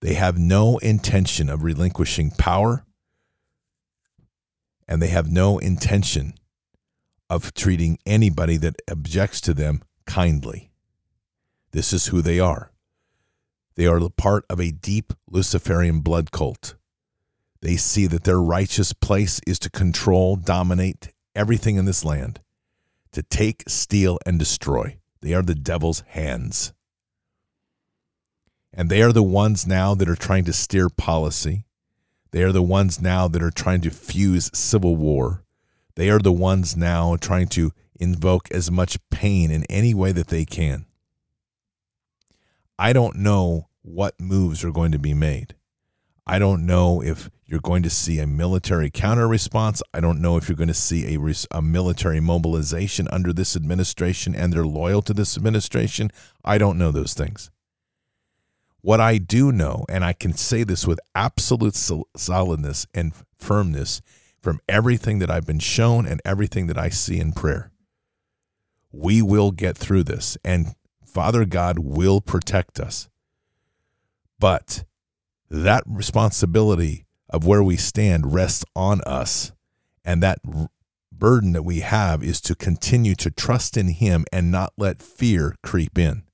They 0.00 0.14
have 0.14 0.38
no 0.38 0.78
intention 0.78 1.48
of 1.48 1.64
relinquishing 1.64 2.30
power, 2.32 2.84
and 4.86 5.00
they 5.00 5.08
have 5.08 5.30
no 5.30 5.58
intention 5.58 6.34
of 7.30 7.54
treating 7.54 7.98
anybody 8.04 8.56
that 8.58 8.80
objects 8.88 9.40
to 9.42 9.54
them 9.54 9.82
kindly. 10.06 10.70
This 11.70 11.92
is 11.92 12.06
who 12.06 12.20
they 12.20 12.38
are. 12.38 12.72
They 13.74 13.86
are 13.86 14.00
part 14.10 14.44
of 14.50 14.60
a 14.60 14.70
deep 14.70 15.12
Luciferian 15.30 16.00
blood 16.00 16.30
cult. 16.30 16.74
They 17.62 17.76
see 17.76 18.08
that 18.08 18.24
their 18.24 18.40
righteous 18.40 18.92
place 18.92 19.40
is 19.46 19.58
to 19.60 19.70
control, 19.70 20.34
dominate 20.34 21.12
everything 21.34 21.76
in 21.76 21.84
this 21.84 22.04
land, 22.04 22.40
to 23.12 23.22
take, 23.22 23.62
steal, 23.68 24.18
and 24.26 24.38
destroy. 24.38 24.98
They 25.20 25.32
are 25.32 25.42
the 25.42 25.54
devil's 25.54 26.00
hands. 26.08 26.72
And 28.74 28.90
they 28.90 29.00
are 29.00 29.12
the 29.12 29.22
ones 29.22 29.64
now 29.64 29.94
that 29.94 30.08
are 30.08 30.16
trying 30.16 30.44
to 30.46 30.52
steer 30.52 30.88
policy. 30.88 31.64
They 32.32 32.42
are 32.42 32.52
the 32.52 32.62
ones 32.62 33.00
now 33.00 33.28
that 33.28 33.42
are 33.42 33.50
trying 33.50 33.82
to 33.82 33.90
fuse 33.90 34.50
civil 34.52 34.96
war. 34.96 35.44
They 35.94 36.10
are 36.10 36.18
the 36.18 36.32
ones 36.32 36.76
now 36.76 37.16
trying 37.16 37.48
to 37.48 37.70
invoke 38.00 38.50
as 38.50 38.72
much 38.72 38.98
pain 39.10 39.52
in 39.52 39.64
any 39.64 39.94
way 39.94 40.10
that 40.10 40.28
they 40.28 40.44
can. 40.44 40.86
I 42.76 42.92
don't 42.92 43.16
know 43.16 43.68
what 43.82 44.18
moves 44.18 44.64
are 44.64 44.72
going 44.72 44.90
to 44.90 44.98
be 44.98 45.14
made. 45.14 45.54
I 46.26 46.38
don't 46.38 46.64
know 46.64 47.02
if 47.02 47.28
you're 47.46 47.60
going 47.60 47.82
to 47.82 47.90
see 47.90 48.18
a 48.18 48.26
military 48.26 48.90
counter 48.90 49.26
response. 49.26 49.82
I 49.92 50.00
don't 50.00 50.20
know 50.20 50.36
if 50.36 50.48
you're 50.48 50.56
going 50.56 50.68
to 50.68 50.74
see 50.74 51.16
a, 51.16 51.34
a 51.50 51.60
military 51.60 52.20
mobilization 52.20 53.08
under 53.10 53.32
this 53.32 53.56
administration 53.56 54.34
and 54.34 54.52
they're 54.52 54.64
loyal 54.64 55.02
to 55.02 55.12
this 55.12 55.36
administration. 55.36 56.10
I 56.44 56.58
don't 56.58 56.78
know 56.78 56.92
those 56.92 57.14
things. 57.14 57.50
What 58.80 59.00
I 59.00 59.18
do 59.18 59.52
know, 59.52 59.84
and 59.88 60.04
I 60.04 60.12
can 60.12 60.32
say 60.32 60.64
this 60.64 60.86
with 60.86 61.00
absolute 61.14 61.74
solidness 61.74 62.86
and 62.94 63.12
firmness 63.38 64.00
from 64.40 64.60
everything 64.68 65.18
that 65.20 65.30
I've 65.30 65.46
been 65.46 65.60
shown 65.60 66.06
and 66.06 66.20
everything 66.24 66.66
that 66.68 66.78
I 66.78 66.88
see 66.88 67.20
in 67.20 67.32
prayer, 67.32 67.70
we 68.90 69.22
will 69.22 69.50
get 69.50 69.76
through 69.76 70.04
this 70.04 70.36
and 70.44 70.74
Father 71.04 71.44
God 71.44 71.78
will 71.78 72.20
protect 72.20 72.80
us. 72.80 73.08
But 74.38 74.84
that 75.52 75.84
responsibility 75.86 77.06
of 77.30 77.46
where 77.46 77.62
we 77.62 77.76
stand 77.76 78.34
rests 78.34 78.64
on 78.74 79.00
us. 79.02 79.52
And 80.04 80.22
that 80.22 80.38
burden 81.12 81.52
that 81.52 81.62
we 81.62 81.80
have 81.80 82.22
is 82.22 82.40
to 82.42 82.54
continue 82.54 83.14
to 83.14 83.30
trust 83.30 83.76
in 83.76 83.88
Him 83.88 84.24
and 84.32 84.50
not 84.50 84.72
let 84.76 85.00
fear 85.00 85.54
creep 85.62 85.98
in 85.98 86.24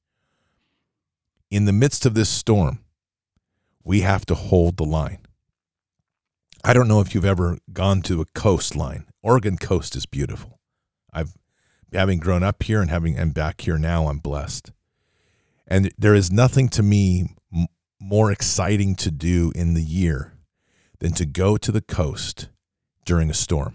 in 1.51 1.65
the 1.65 1.73
midst 1.73 2.05
of 2.05 2.15
this 2.15 2.29
storm, 2.29 2.81
we 3.85 4.01
have 4.03 4.27
to 4.27 4.35
hold 4.35 4.77
the 4.77 4.85
line. 4.85 5.19
I 6.65 6.73
don't 6.73 6.89
know 6.89 7.01
if 7.01 7.15
you've 7.15 7.25
ever 7.25 7.59
gone 7.73 8.03
to 8.03 8.21
a 8.21 8.27
coastline. 8.27 9.07
Oregon 9.23 9.57
coast 9.57 9.97
is 9.97 10.07
beautiful. 10.07 10.59
I've 11.13 11.35
having 11.93 12.19
grown 12.19 12.43
up 12.43 12.63
here 12.63 12.83
and 12.83 12.91
having 12.91 13.17
and 13.17 13.33
back 13.33 13.63
here 13.63 13.79
now, 13.79 14.09
I'm 14.09 14.19
blessed. 14.19 14.73
And 15.67 15.91
there 15.97 16.15
is 16.15 16.31
nothing 16.31 16.69
to 16.71 16.83
me 16.83 17.35
more 18.01 18.31
exciting 18.31 18.95
to 18.97 19.11
do 19.11 19.53
in 19.55 19.75
the 19.75 19.83
year 19.83 20.35
than 21.01 21.13
to 21.13 21.27
go 21.27 21.57
to 21.57 21.73
the 21.73 21.81
coast 21.81 22.49
during 23.05 23.31
a 23.31 23.35
storm. 23.35 23.75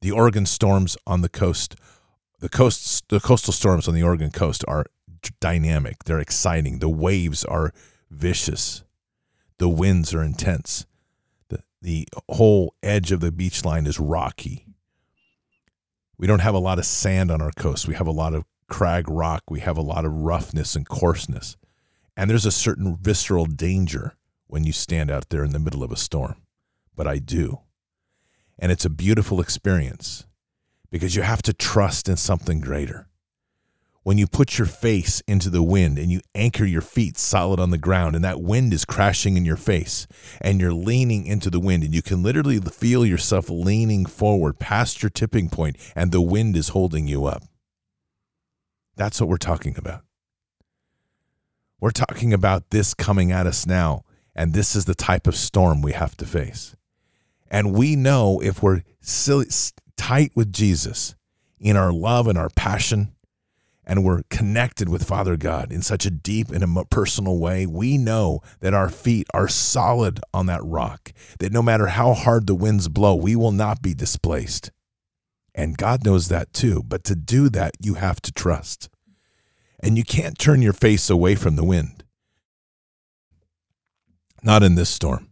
The 0.00 0.10
Oregon 0.10 0.46
storms 0.46 0.96
on 1.06 1.22
the 1.22 1.28
coast, 1.28 1.76
the 2.40 2.48
coasts, 2.48 3.02
the 3.08 3.20
coastal 3.20 3.52
storms 3.52 3.88
on 3.88 3.94
the 3.94 4.02
Oregon 4.02 4.30
coast 4.30 4.64
are 4.68 4.86
dynamic. 5.40 6.04
They're 6.04 6.20
exciting. 6.20 6.78
The 6.78 6.88
waves 6.88 7.44
are 7.44 7.72
vicious. 8.10 8.84
The 9.58 9.68
winds 9.68 10.12
are 10.14 10.22
intense. 10.22 10.86
The, 11.48 11.62
the 11.80 12.06
whole 12.28 12.74
edge 12.82 13.12
of 13.12 13.20
the 13.20 13.32
beach 13.32 13.64
line 13.64 13.86
is 13.86 13.98
rocky. 13.98 14.66
We 16.18 16.26
don't 16.26 16.40
have 16.40 16.54
a 16.54 16.58
lot 16.58 16.78
of 16.78 16.86
sand 16.86 17.30
on 17.30 17.40
our 17.40 17.52
coast. 17.52 17.88
We 17.88 17.94
have 17.94 18.06
a 18.06 18.12
lot 18.12 18.34
of 18.34 18.44
crag 18.68 19.08
rock. 19.08 19.44
We 19.50 19.60
have 19.60 19.76
a 19.76 19.82
lot 19.82 20.04
of 20.04 20.12
roughness 20.12 20.76
and 20.76 20.88
coarseness. 20.88 21.56
And 22.16 22.30
there's 22.30 22.46
a 22.46 22.52
certain 22.52 22.96
visceral 22.96 23.46
danger 23.46 24.14
when 24.46 24.64
you 24.64 24.72
stand 24.72 25.10
out 25.10 25.30
there 25.30 25.44
in 25.44 25.52
the 25.52 25.58
middle 25.58 25.82
of 25.82 25.90
a 25.90 25.96
storm. 25.96 26.36
But 26.94 27.06
I 27.06 27.18
do. 27.18 27.60
And 28.58 28.70
it's 28.70 28.84
a 28.84 28.90
beautiful 28.90 29.40
experience 29.40 30.26
because 30.90 31.16
you 31.16 31.22
have 31.22 31.42
to 31.42 31.52
trust 31.52 32.08
in 32.08 32.16
something 32.16 32.60
greater 32.60 33.08
when 34.04 34.18
you 34.18 34.26
put 34.26 34.58
your 34.58 34.66
face 34.66 35.22
into 35.26 35.50
the 35.50 35.62
wind 35.62 35.98
and 35.98 36.12
you 36.12 36.20
anchor 36.34 36.64
your 36.64 36.82
feet 36.82 37.16
solid 37.18 37.58
on 37.58 37.70
the 37.70 37.78
ground 37.78 38.14
and 38.14 38.22
that 38.22 38.40
wind 38.40 38.72
is 38.72 38.84
crashing 38.84 39.36
in 39.36 39.44
your 39.44 39.56
face 39.56 40.06
and 40.40 40.60
you're 40.60 40.74
leaning 40.74 41.26
into 41.26 41.50
the 41.50 41.58
wind 41.58 41.82
and 41.82 41.94
you 41.94 42.02
can 42.02 42.22
literally 42.22 42.60
feel 42.60 43.04
yourself 43.04 43.48
leaning 43.48 44.04
forward 44.04 44.58
past 44.58 45.02
your 45.02 45.10
tipping 45.10 45.48
point 45.48 45.76
and 45.96 46.12
the 46.12 46.20
wind 46.20 46.54
is 46.54 46.68
holding 46.68 47.08
you 47.08 47.24
up. 47.24 47.42
That's 48.94 49.20
what 49.20 49.28
we're 49.28 49.38
talking 49.38 49.74
about. 49.76 50.02
We're 51.84 51.90
talking 51.90 52.32
about 52.32 52.70
this 52.70 52.94
coming 52.94 53.30
at 53.30 53.46
us 53.46 53.66
now, 53.66 54.04
and 54.34 54.54
this 54.54 54.74
is 54.74 54.86
the 54.86 54.94
type 54.94 55.26
of 55.26 55.36
storm 55.36 55.82
we 55.82 55.92
have 55.92 56.16
to 56.16 56.24
face. 56.24 56.74
And 57.50 57.74
we 57.74 57.94
know 57.94 58.40
if 58.40 58.62
we're 58.62 58.80
tight 59.98 60.32
with 60.34 60.50
Jesus 60.50 61.14
in 61.60 61.76
our 61.76 61.92
love 61.92 62.26
and 62.26 62.38
our 62.38 62.48
passion, 62.48 63.14
and 63.84 64.02
we're 64.02 64.22
connected 64.30 64.88
with 64.88 65.04
Father 65.06 65.36
God 65.36 65.70
in 65.70 65.82
such 65.82 66.06
a 66.06 66.10
deep 66.10 66.48
and 66.48 66.64
a 66.64 66.84
personal 66.86 67.38
way, 67.38 67.66
we 67.66 67.98
know 67.98 68.40
that 68.60 68.72
our 68.72 68.88
feet 68.88 69.26
are 69.34 69.46
solid 69.46 70.20
on 70.32 70.46
that 70.46 70.64
rock, 70.64 71.12
that 71.38 71.52
no 71.52 71.60
matter 71.60 71.88
how 71.88 72.14
hard 72.14 72.46
the 72.46 72.54
winds 72.54 72.88
blow, 72.88 73.14
we 73.14 73.36
will 73.36 73.52
not 73.52 73.82
be 73.82 73.92
displaced. 73.92 74.70
And 75.54 75.76
God 75.76 76.02
knows 76.02 76.28
that 76.28 76.54
too. 76.54 76.82
But 76.82 77.04
to 77.04 77.14
do 77.14 77.50
that, 77.50 77.74
you 77.78 77.96
have 77.96 78.22
to 78.22 78.32
trust. 78.32 78.88
And 79.84 79.98
you 79.98 80.02
can't 80.02 80.38
turn 80.38 80.62
your 80.62 80.72
face 80.72 81.10
away 81.10 81.34
from 81.34 81.56
the 81.56 81.64
wind. 81.64 82.04
Not 84.42 84.62
in 84.62 84.76
this 84.76 84.88
storm. 84.88 85.28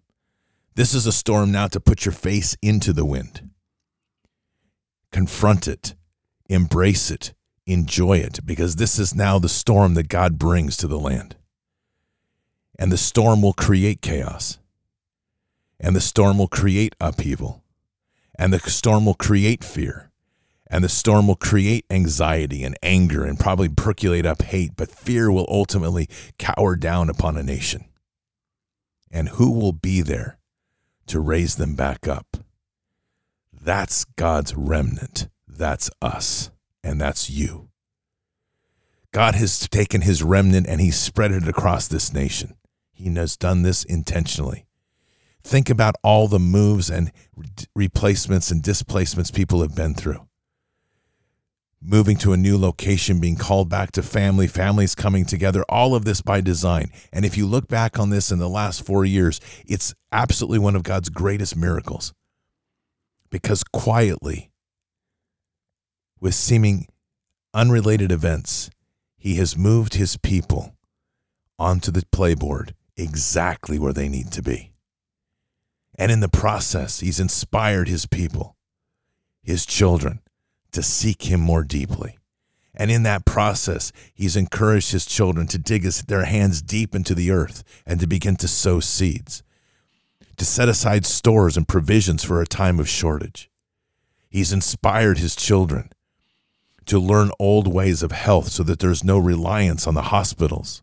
This 0.75 0.93
is 0.93 1.07
a 1.07 1.13
storm 1.13 1.51
now 1.51 1.69
to 1.69 1.81
put 1.81 2.05
your 2.05 2.13
face 2.13 2.55
into 2.61 2.93
the 2.93 3.07
wind. 3.07 3.49
Confront 5.11 5.67
it, 5.67 5.95
embrace 6.51 7.11
it, 7.11 7.33
enjoy 7.67 8.19
it 8.19 8.45
because 8.45 8.77
this 8.77 8.99
is 8.99 9.15
now 9.15 9.39
the 9.39 9.49
storm 9.49 9.95
that 9.95 10.09
God 10.09 10.39
brings 10.39 10.77
to 10.77 10.87
the 10.87 10.99
land. 10.99 11.35
And 12.79 12.93
the 12.93 12.99
storm 12.99 13.41
will 13.41 13.55
create 13.55 14.03
chaos. 14.03 14.59
And 15.81 15.97
the 15.97 16.01
storm 16.01 16.37
will 16.37 16.49
create 16.49 16.95
upheaval. 17.01 17.65
And 18.39 18.53
the 18.53 18.59
storm 18.59 19.07
will 19.07 19.15
create 19.15 19.65
fear. 19.65 20.12
And 20.73 20.83
the 20.83 20.89
storm 20.89 21.29
will 21.29 21.37
create 21.37 21.85
anxiety 21.91 22.65
and 22.65 22.79
anger 22.83 23.25
and 23.25 23.39
probably 23.39 23.69
percolate 23.69 24.25
up 24.25 24.41
hate, 24.41 24.73
but 24.75 24.91
fear 24.91 25.31
will 25.31 25.47
ultimately 25.51 26.09
cower 26.39 26.77
down 26.77 27.11
upon 27.11 27.37
a 27.37 27.43
nation. 27.43 27.85
And 29.11 29.29
who 29.29 29.53
will 29.53 29.75
be 29.75 30.01
there 30.01 30.39
to 31.09 31.21
raise 31.21 31.57
them 31.57 31.77
back 31.77 32.09
up? 32.09 32.39
That's 33.53 34.07
God's 34.17 34.57
remnant. 34.57 35.29
That's 35.47 35.91
us 36.01 36.51
and 36.83 36.99
that's 36.99 37.29
you. 37.29 37.69
God 39.13 39.35
has 39.35 39.69
taken 39.69 40.01
his 40.01 40.23
remnant 40.23 40.67
and 40.67 40.81
he's 40.81 40.99
spread 40.99 41.33
it 41.33 41.47
across 41.47 41.87
this 41.87 42.15
nation. 42.15 42.57
He 42.93 43.13
has 43.15 43.37
done 43.37 43.63
this 43.63 43.85
intentionally. 43.85 44.65
Think 45.45 45.69
about 45.69 45.97
all 46.03 46.29
the 46.29 46.39
moves 46.39 46.89
and 46.89 47.13
replacements 47.77 48.51
and 48.51 48.63
displacements 48.63 49.31
people 49.31 49.61
have 49.61 49.75
been 49.75 49.93
through. 49.93 50.27
Moving 51.85 52.17
to 52.19 52.33
a 52.33 52.37
new 52.37 52.57
location, 52.57 53.19
being 53.19 53.35
called 53.35 53.69
back 53.69 53.91
to 53.93 54.05
family, 54.05 54.47
families 54.47 54.95
coming 54.95 55.25
together, 55.25 55.65
all 55.69 55.97
of 55.97 56.05
this 56.05 56.21
by 56.21 56.41
design. 56.41 56.93
And 57.13 57.25
if 57.25 57.37
you 57.37 57.45
look 57.45 57.67
back 57.67 57.99
on 57.99 58.11
this 58.11 58.31
in 58.31 58.39
the 58.39 58.49
last 58.49 58.87
four 58.87 59.05
years, 59.05 59.41
it's 59.67 59.93
absolutely 60.13 60.61
one 60.61 60.77
of 60.77 60.85
God's 60.85 61.09
greatest 61.09 61.57
miracles. 61.57 62.15
Because 63.31 63.65
quietly, 63.65 64.53
with 66.21 66.35
seeming 66.35 66.87
unrelated 67.53 68.13
events, 68.13 68.71
he 69.17 69.37
has 69.37 69.57
moved 69.57 69.95
his 69.95 70.17
people 70.17 70.77
onto 71.59 71.91
the 71.91 72.05
playboard 72.13 72.77
exactly 72.97 73.79
where 73.79 73.93
they 73.93 74.09
need 74.09 74.31
to 74.33 74.43
be. 74.43 74.73
And 75.99 76.13
in 76.13 76.21
the 76.21 76.29
process, 76.29 77.01
he's 77.01 77.19
inspired 77.19 77.89
his 77.89 78.07
people, 78.07 78.57
his 79.43 79.67
children, 79.67 80.21
to 80.73 80.83
seek 80.83 81.25
him 81.25 81.41
more 81.41 81.65
deeply. 81.65 82.19
And 82.75 82.91
in 82.91 83.03
that 83.03 83.27
process, 83.27 83.93
he's 84.15 84.37
encouraged 84.37 84.93
his 84.93 85.05
children 85.05 85.47
to 85.49 85.59
dig 85.59 85.83
their 85.83 86.25
hands 86.25 86.63
deep 86.63 86.95
into 86.95 87.15
the 87.15 87.31
earth 87.31 87.63
and 87.87 88.01
to 88.01 88.07
begin 88.07 88.37
to 88.37 88.49
sow 88.49 88.81
seeds, 88.81 89.43
to 90.39 90.45
set 90.45 90.69
aside 90.69 91.05
stores 91.05 91.57
and 91.57 91.69
provisions 91.69 92.25
for 92.25 92.41
a 92.41 92.47
time 92.47 92.81
of 92.81 92.89
shortage. 92.89 93.51
He's 94.31 94.53
inspired 94.53 95.19
his 95.19 95.37
children 95.37 95.91
to 96.87 96.99
learn 96.99 97.31
old 97.39 97.69
ways 97.73 98.03
of 98.03 98.13
health 98.13 98.49
so 98.49 98.63
that 98.63 98.79
there's 98.79 99.05
no 99.05 99.19
reliance 99.19 99.87
on 99.87 99.95
the 99.95 100.03
hospitals. 100.03 100.83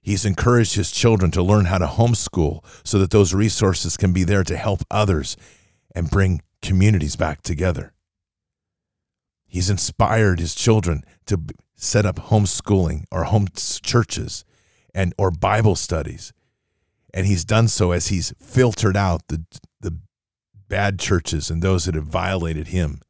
He's 0.00 0.24
encouraged 0.24 0.74
his 0.74 0.90
children 0.90 1.30
to 1.32 1.42
learn 1.42 1.66
how 1.66 1.78
to 1.78 1.86
homeschool 1.86 2.64
so 2.82 2.98
that 2.98 3.10
those 3.10 3.34
resources 3.34 3.96
can 3.96 4.12
be 4.12 4.24
there 4.24 4.44
to 4.44 4.56
help 4.56 4.82
others 4.90 5.36
and 5.94 6.10
bring 6.10 6.42
communities 6.60 7.14
back 7.14 7.42
together. 7.42 7.92
He's 9.48 9.70
inspired 9.70 10.38
his 10.38 10.54
children 10.54 11.02
to 11.26 11.40
set 11.74 12.06
up 12.06 12.16
homeschooling 12.16 13.04
or 13.10 13.24
home 13.24 13.48
churches 13.54 14.44
and 14.94 15.14
or 15.18 15.30
Bible 15.30 15.74
studies. 15.74 16.32
And 17.14 17.26
he's 17.26 17.44
done 17.44 17.68
so 17.68 17.92
as 17.92 18.08
he's 18.08 18.34
filtered 18.38 18.96
out 18.96 19.22
the 19.28 19.44
the 19.80 19.98
bad 20.68 20.98
churches 20.98 21.50
and 21.50 21.62
those 21.62 21.86
that 21.86 21.94
have 21.94 22.04
violated 22.04 22.68
him 22.68 23.00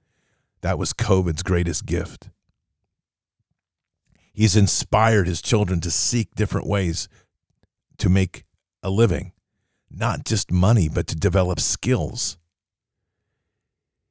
that 0.61 0.79
was 0.79 0.93
COVID's 0.93 1.43
greatest 1.43 1.87
gift. 1.87 2.31
He's 4.33 4.57
inspired 4.57 5.27
his 5.27 5.43
children 5.43 5.81
to 5.81 5.91
seek 5.91 6.35
different 6.35 6.67
ways 6.67 7.09
to 7.99 8.09
make 8.09 8.45
a 8.83 8.91
living, 8.91 9.33
not 9.91 10.25
just 10.25 10.53
money, 10.53 10.89
but 10.89 11.07
to 11.09 11.17
develop 11.17 11.59
skills. 11.59 12.38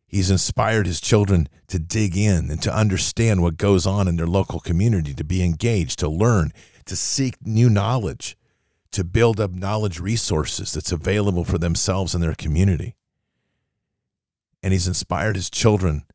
He's 0.08 0.32
inspired 0.32 0.88
his 0.88 1.02
children 1.02 1.50
to 1.68 1.80
dig 1.80 2.16
in 2.16 2.50
and 2.50 2.62
to 2.62 2.74
understand 2.74 3.42
what 3.42 3.58
goes 3.58 3.86
on 3.86 4.08
in 4.08 4.16
their 4.16 4.26
local 4.26 4.62
community, 4.62 5.14
to 5.14 5.24
be 5.26 5.44
engaged, 5.44 6.00
to 6.00 6.08
learn, 6.08 6.54
to 6.86 6.96
seek 6.96 7.36
new 7.46 7.70
knowledge, 7.70 8.38
to 8.92 9.04
build 9.04 9.40
up 9.40 9.52
knowledge 9.52 10.00
resources 10.00 10.72
that's 10.72 10.94
available 10.94 11.44
for 11.44 11.58
themselves 11.58 12.16
and 12.16 12.24
their 12.24 12.34
community. 12.34 12.96
And 14.64 14.72
he's 14.72 14.88
inspired 14.88 15.36
his 15.36 15.50
children 15.50 16.06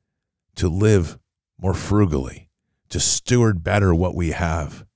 to 0.57 0.69
live 0.69 1.19
more 1.61 1.75
frugally, 1.75 2.49
to 2.89 2.99
steward 2.99 3.63
better 3.63 3.95
what 3.95 4.15
we 4.15 4.31
have, 4.31 4.87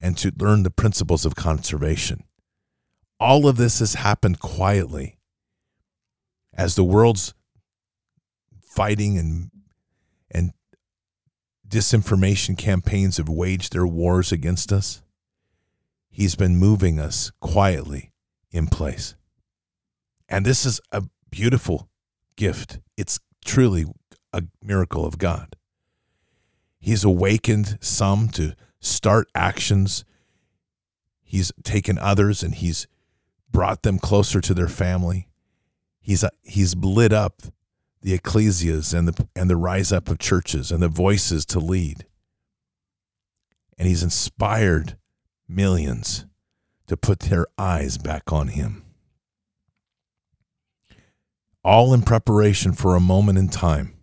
and 0.00 0.16
to 0.18 0.32
learn 0.38 0.62
the 0.62 0.70
principles 0.70 1.26
of 1.26 1.34
conservation. 1.34 2.24
All 3.20 3.46
of 3.46 3.58
this 3.58 3.80
has 3.80 3.94
happened 3.94 4.40
quietly 4.40 5.18
as 6.54 6.74
the 6.74 6.84
world's 6.84 7.34
fighting 8.78 9.18
and 9.18 9.50
and 10.30 10.52
disinformation 11.68 12.56
campaigns 12.56 13.16
have 13.16 13.28
waged 13.28 13.72
their 13.72 13.86
wars 13.86 14.30
against 14.30 14.72
us. 14.72 15.02
He's 16.08 16.36
been 16.36 16.56
moving 16.56 17.00
us 17.00 17.32
quietly 17.40 18.12
in 18.52 18.68
place. 18.68 19.16
And 20.28 20.46
this 20.46 20.64
is 20.64 20.80
a 20.92 21.02
beautiful 21.28 21.88
gift. 22.36 22.78
It's 22.96 23.18
truly 23.44 23.84
a 24.32 24.44
miracle 24.62 25.04
of 25.04 25.18
God. 25.18 25.56
He's 26.78 27.02
awakened 27.02 27.78
some 27.80 28.28
to 28.28 28.54
start 28.78 29.26
actions. 29.34 30.04
He's 31.24 31.50
taken 31.64 31.98
others 31.98 32.44
and 32.44 32.54
he's 32.54 32.86
brought 33.50 33.82
them 33.82 33.98
closer 33.98 34.40
to 34.40 34.54
their 34.54 34.68
family. 34.68 35.26
He's 36.00 36.24
he's 36.42 36.76
lit 36.76 37.12
up 37.12 37.42
the 38.02 38.16
ecclesias 38.16 38.96
and 38.96 39.08
the 39.08 39.28
and 39.34 39.50
the 39.50 39.56
rise 39.56 39.92
up 39.92 40.08
of 40.08 40.18
churches 40.18 40.70
and 40.70 40.82
the 40.82 40.88
voices 40.88 41.44
to 41.46 41.58
lead. 41.58 42.06
And 43.76 43.88
he's 43.88 44.02
inspired 44.02 44.96
millions 45.48 46.26
to 46.86 46.96
put 46.96 47.20
their 47.20 47.46
eyes 47.56 47.98
back 47.98 48.32
on 48.32 48.48
him. 48.48 48.84
All 51.64 51.92
in 51.92 52.02
preparation 52.02 52.72
for 52.72 52.96
a 52.96 53.00
moment 53.00 53.38
in 53.38 53.48
time 53.48 53.94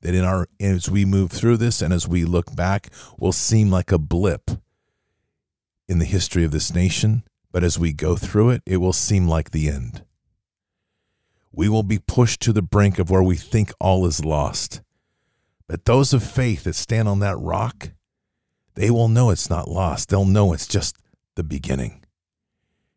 that 0.00 0.14
in 0.14 0.24
our 0.24 0.48
as 0.60 0.90
we 0.90 1.04
move 1.04 1.30
through 1.30 1.56
this 1.58 1.82
and 1.82 1.92
as 1.92 2.08
we 2.08 2.24
look 2.24 2.54
back 2.54 2.88
will 3.18 3.32
seem 3.32 3.70
like 3.70 3.92
a 3.92 3.98
blip 3.98 4.50
in 5.88 5.98
the 5.98 6.04
history 6.04 6.44
of 6.44 6.50
this 6.50 6.74
nation, 6.74 7.22
but 7.52 7.62
as 7.62 7.78
we 7.78 7.92
go 7.92 8.16
through 8.16 8.50
it, 8.50 8.62
it 8.66 8.78
will 8.78 8.92
seem 8.92 9.28
like 9.28 9.50
the 9.50 9.68
end 9.68 10.05
we 11.56 11.70
will 11.70 11.82
be 11.82 11.98
pushed 11.98 12.40
to 12.42 12.52
the 12.52 12.62
brink 12.62 12.98
of 12.98 13.10
where 13.10 13.22
we 13.22 13.34
think 13.34 13.72
all 13.80 14.06
is 14.06 14.24
lost. 14.24 14.82
But 15.66 15.86
those 15.86 16.12
of 16.12 16.22
faith 16.22 16.64
that 16.64 16.74
stand 16.74 17.08
on 17.08 17.18
that 17.20 17.38
rock, 17.38 17.92
they 18.74 18.90
will 18.90 19.08
know 19.08 19.30
it's 19.30 19.48
not 19.48 19.66
lost. 19.66 20.10
They'll 20.10 20.26
know 20.26 20.52
it's 20.52 20.68
just 20.68 20.96
the 21.34 21.42
beginning. 21.42 22.04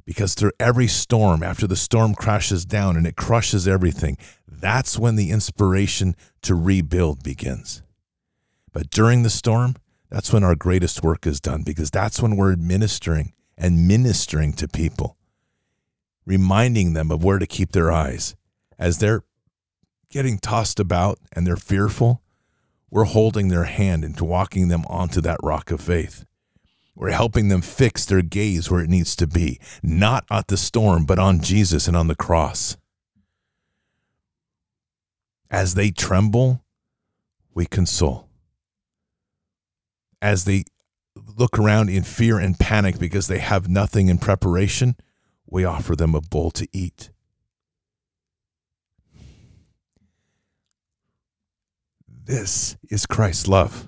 Because 0.05 0.33
through 0.33 0.51
every 0.59 0.87
storm, 0.87 1.41
after 1.41 1.67
the 1.67 1.77
storm 1.77 2.13
crashes 2.13 2.65
down 2.65 2.97
and 2.97 3.07
it 3.07 3.15
crushes 3.15 3.67
everything, 3.67 4.17
that's 4.45 4.99
when 4.99 5.15
the 5.15 5.31
inspiration 5.31 6.15
to 6.41 6.53
rebuild 6.53 7.23
begins. 7.23 7.81
But 8.73 8.89
during 8.89 9.23
the 9.23 9.29
storm, 9.29 9.77
that's 10.09 10.33
when 10.33 10.43
our 10.43 10.55
greatest 10.55 11.01
work 11.01 11.25
is 11.25 11.39
done 11.39 11.63
because 11.63 11.91
that's 11.91 12.21
when 12.21 12.35
we're 12.35 12.51
administering 12.51 13.33
and 13.57 13.87
ministering 13.87 14.51
to 14.53 14.67
people, 14.67 15.15
reminding 16.25 16.93
them 16.93 17.09
of 17.09 17.23
where 17.23 17.39
to 17.39 17.47
keep 17.47 17.71
their 17.71 17.91
eyes, 17.91 18.35
as 18.79 18.97
they're 18.97 19.23
getting 20.09 20.39
tossed 20.39 20.79
about 20.79 21.19
and 21.33 21.45
they're 21.45 21.57
fearful, 21.57 22.23
we're 22.89 23.03
holding 23.03 23.49
their 23.49 23.65
hand 23.65 24.03
and 24.03 24.19
walking 24.19 24.69
them 24.69 24.85
onto 24.87 25.21
that 25.21 25.37
rock 25.43 25.69
of 25.69 25.81
faith. 25.81 26.25
We're 26.95 27.11
helping 27.11 27.49
them 27.49 27.61
fix 27.61 28.05
their 28.05 28.21
gaze 28.21 28.71
where 28.71 28.81
it 28.81 28.89
needs 28.89 29.15
to 29.17 29.27
be, 29.27 29.59
not 29.83 30.25
at 30.31 30.47
the 30.47 30.57
storm, 30.57 31.05
but 31.05 31.19
on 31.19 31.39
Jesus 31.39 31.87
and 31.87 31.95
on 31.95 32.07
the 32.07 32.15
cross. 32.15 32.77
As 35.51 35.75
they 35.75 35.91
tremble, 35.91 36.63
we 37.53 37.65
console. 37.65 38.27
As 40.21 40.45
they 40.45 40.63
look 41.37 41.57
around 41.57 41.89
in 41.89 42.03
fear 42.03 42.37
and 42.37 42.59
panic 42.59 42.99
because 42.99 43.27
they 43.27 43.39
have 43.39 43.69
nothing 43.69 44.09
in 44.09 44.17
preparation, 44.17 44.95
we 45.45 45.63
offer 45.63 45.95
them 45.95 46.15
a 46.15 46.21
bowl 46.21 46.51
to 46.51 46.67
eat. 46.73 47.11
This 52.29 52.77
is 52.91 53.07
Christ's 53.07 53.47
love. 53.47 53.87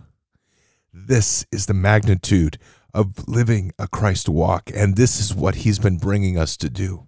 This 0.92 1.46
is 1.52 1.68
the 1.68 1.76
magnitude 1.76 2.58
of 2.92 3.28
living 3.28 3.72
a 3.78 3.88
Christ 3.88 4.28
walk, 4.28 4.72
and 4.74 4.96
this 4.96 5.20
is 5.20 5.36
what 5.36 5.58
He's 5.58 5.78
been 5.78 6.00
bringing 6.00 6.40
us 6.40 6.58
to 6.58 6.68
do. 6.68 7.08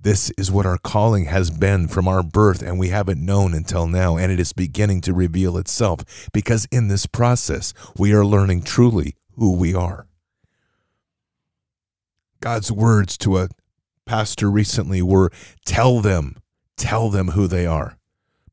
This 0.00 0.30
is 0.38 0.50
what 0.50 0.64
our 0.64 0.78
calling 0.78 1.26
has 1.26 1.50
been 1.50 1.86
from 1.86 2.08
our 2.08 2.22
birth, 2.22 2.62
and 2.62 2.78
we 2.78 2.88
haven't 2.88 3.22
known 3.22 3.52
until 3.52 3.86
now, 3.86 4.16
and 4.16 4.32
it 4.32 4.40
is 4.40 4.54
beginning 4.54 5.02
to 5.02 5.12
reveal 5.12 5.58
itself 5.58 6.30
because 6.32 6.66
in 6.72 6.88
this 6.88 7.04
process, 7.04 7.74
we 7.98 8.14
are 8.14 8.24
learning 8.24 8.62
truly 8.62 9.16
who 9.34 9.54
we 9.54 9.74
are. 9.74 10.06
God's 12.40 12.72
words 12.72 13.18
to 13.18 13.36
a 13.36 13.48
pastor 14.06 14.50
recently 14.50 15.02
were 15.02 15.30
tell 15.66 16.00
them, 16.00 16.36
tell 16.78 17.10
them 17.10 17.32
who 17.32 17.46
they 17.46 17.66
are. 17.66 17.98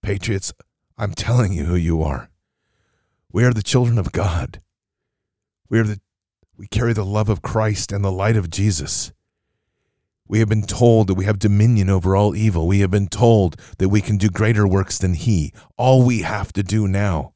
Patriots, 0.02 0.52
I'm 0.98 1.14
telling 1.14 1.54
you 1.54 1.66
who 1.66 1.76
you 1.76 2.04
are. 2.04 2.30
We 3.32 3.44
are 3.44 3.54
the 3.54 3.64
children 3.64 3.98
of 3.98 4.12
God. 4.12 4.62
We 5.70 5.80
are 5.80 5.84
the 5.84 6.00
we 6.56 6.68
carry 6.68 6.94
the 6.94 7.06
love 7.06 7.30
of 7.30 7.42
Christ 7.42 7.92
and 7.92 8.06
the 8.06 8.12
light 8.12 8.38
of 8.38 8.50
Jesus. 8.50 9.12
We 10.28 10.40
have 10.40 10.50
been 10.50 10.64
told 10.64 11.08
that 11.08 11.16
we 11.16 11.26
have 11.26 11.40
dominion 11.40 11.90
over 11.90 12.16
all 12.16 12.36
evil. 12.36 12.68
We 12.68 12.80
have 12.80 12.92
been 12.92 13.08
told 13.08 13.60
that 13.80 13.90
we 13.90 14.02
can 14.02 14.18
do 14.18 14.30
greater 14.30 14.68
works 14.68 14.98
than 14.98 15.16
he. 15.16 15.52
All 15.78 16.06
we 16.06 16.22
have 16.22 16.54
to 16.54 16.64
do 16.64 16.88
now 16.88 17.34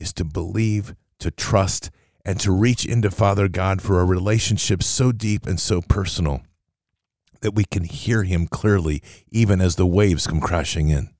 is 0.00 0.12
to 0.14 0.24
believe, 0.24 0.94
to 1.18 1.30
trust, 1.30 1.90
and 2.24 2.40
to 2.40 2.52
reach 2.52 2.86
into 2.86 3.10
Father 3.10 3.48
God 3.48 3.82
for 3.82 4.00
a 4.00 4.04
relationship 4.04 4.82
so 4.82 5.12
deep 5.12 5.46
and 5.46 5.60
so 5.60 5.82
personal 5.82 6.42
that 7.40 7.54
we 7.54 7.64
can 7.64 7.84
hear 7.84 8.22
him 8.22 8.46
clearly 8.46 9.02
even 9.30 9.60
as 9.60 9.76
the 9.76 9.86
waves 9.86 10.26
come 10.26 10.40
crashing 10.40 10.88
in. 10.88 11.13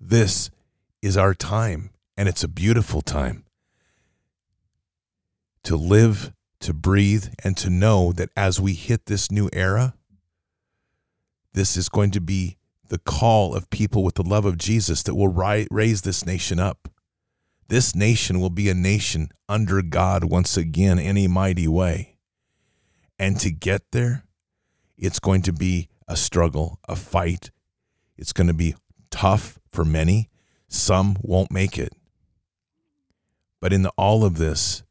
This 0.00 0.50
is 1.02 1.16
our 1.16 1.34
time, 1.34 1.90
and 2.16 2.28
it's 2.28 2.44
a 2.44 2.48
beautiful 2.48 3.02
time 3.02 3.44
to 5.64 5.76
live, 5.76 6.32
to 6.60 6.72
breathe, 6.72 7.28
and 7.42 7.56
to 7.56 7.70
know 7.70 8.12
that 8.12 8.30
as 8.36 8.60
we 8.60 8.74
hit 8.74 9.06
this 9.06 9.30
new 9.30 9.48
era, 9.52 9.94
this 11.54 11.76
is 11.76 11.88
going 11.88 12.10
to 12.12 12.20
be 12.20 12.58
the 12.88 12.98
call 12.98 13.54
of 13.54 13.70
people 13.70 14.04
with 14.04 14.14
the 14.14 14.22
love 14.22 14.44
of 14.44 14.58
Jesus 14.58 15.02
that 15.04 15.14
will 15.14 15.28
ri- 15.28 15.66
raise 15.70 16.02
this 16.02 16.26
nation 16.26 16.60
up. 16.60 16.88
This 17.68 17.94
nation 17.94 18.40
will 18.40 18.50
be 18.50 18.68
a 18.68 18.74
nation 18.74 19.30
under 19.48 19.80
God 19.80 20.24
once 20.24 20.56
again 20.56 20.98
in 20.98 21.16
a 21.16 21.26
mighty 21.26 21.66
way. 21.66 22.18
And 23.18 23.40
to 23.40 23.50
get 23.50 23.90
there, 23.92 24.24
it's 24.98 25.18
going 25.18 25.42
to 25.42 25.52
be 25.52 25.88
a 26.06 26.16
struggle, 26.16 26.78
a 26.86 26.94
fight. 26.94 27.50
It's 28.18 28.32
going 28.32 28.48
to 28.48 28.54
be 28.54 28.74
tough 29.14 29.60
for 29.70 29.84
many. 29.84 30.28
Some 30.66 31.16
won't 31.22 31.52
make 31.52 31.78
it. 31.78 31.92
But 33.60 33.72
in 33.72 33.82
the, 33.82 33.92
all 33.96 34.24
of 34.24 34.38
this, 34.38 34.82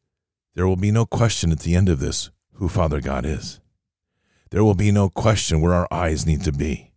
there 0.55 0.65
will 0.65 0.77
be 0.77 0.91
no 0.91 1.05
question 1.05 1.51
at 1.51 1.59
the 1.59 1.75
end 1.75 1.89
of 1.89 1.99
this 1.99 2.29
who 2.53 2.69
Father 2.69 3.01
God 3.01 3.25
is. 3.25 3.59
There 4.49 4.63
will 4.63 4.75
be 4.75 4.91
no 4.91 5.09
question 5.09 5.59
where 5.59 5.73
our 5.73 5.89
eyes 5.91 6.25
need 6.25 6.41
to 6.45 6.53
be. 6.53 6.93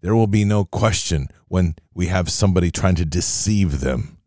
There 0.00 0.16
will 0.16 0.26
be 0.26 0.44
no 0.44 0.64
question 0.64 1.28
when 1.46 1.76
we 1.94 2.06
have 2.06 2.30
somebody 2.30 2.72
trying 2.72 2.96
to 2.96 3.04
deceive 3.04 3.80
them 3.80 4.18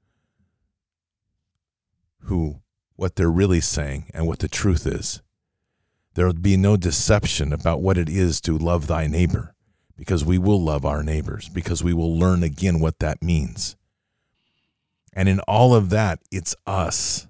who 2.23 2.61
what 2.95 3.17
they're 3.17 3.29
really 3.29 3.61
saying 3.61 4.09
and 4.13 4.27
what 4.27 4.39
the 4.39 4.47
truth 4.47 4.87
is. 4.87 5.21
There 6.13 6.25
will 6.25 6.33
be 6.33 6.55
no 6.55 6.77
deception 6.77 7.51
about 7.51 7.81
what 7.81 7.97
it 7.97 8.07
is 8.07 8.39
to 8.41 8.57
love 8.57 8.87
thy 8.87 9.07
neighbor 9.07 9.55
because 9.99 10.23
we 10.23 10.37
will 10.37 10.63
love 10.63 10.85
our 10.85 11.03
neighbors, 11.03 11.49
because 11.49 11.83
we 11.83 11.93
will 11.93 12.17
learn 12.17 12.41
again 12.41 12.79
what 12.79 12.99
that 12.99 13.21
means. 13.21 13.75
And 15.11 15.27
in 15.27 15.41
all 15.41 15.75
of 15.75 15.89
that, 15.89 16.19
it's 16.31 16.55
us, 16.65 17.27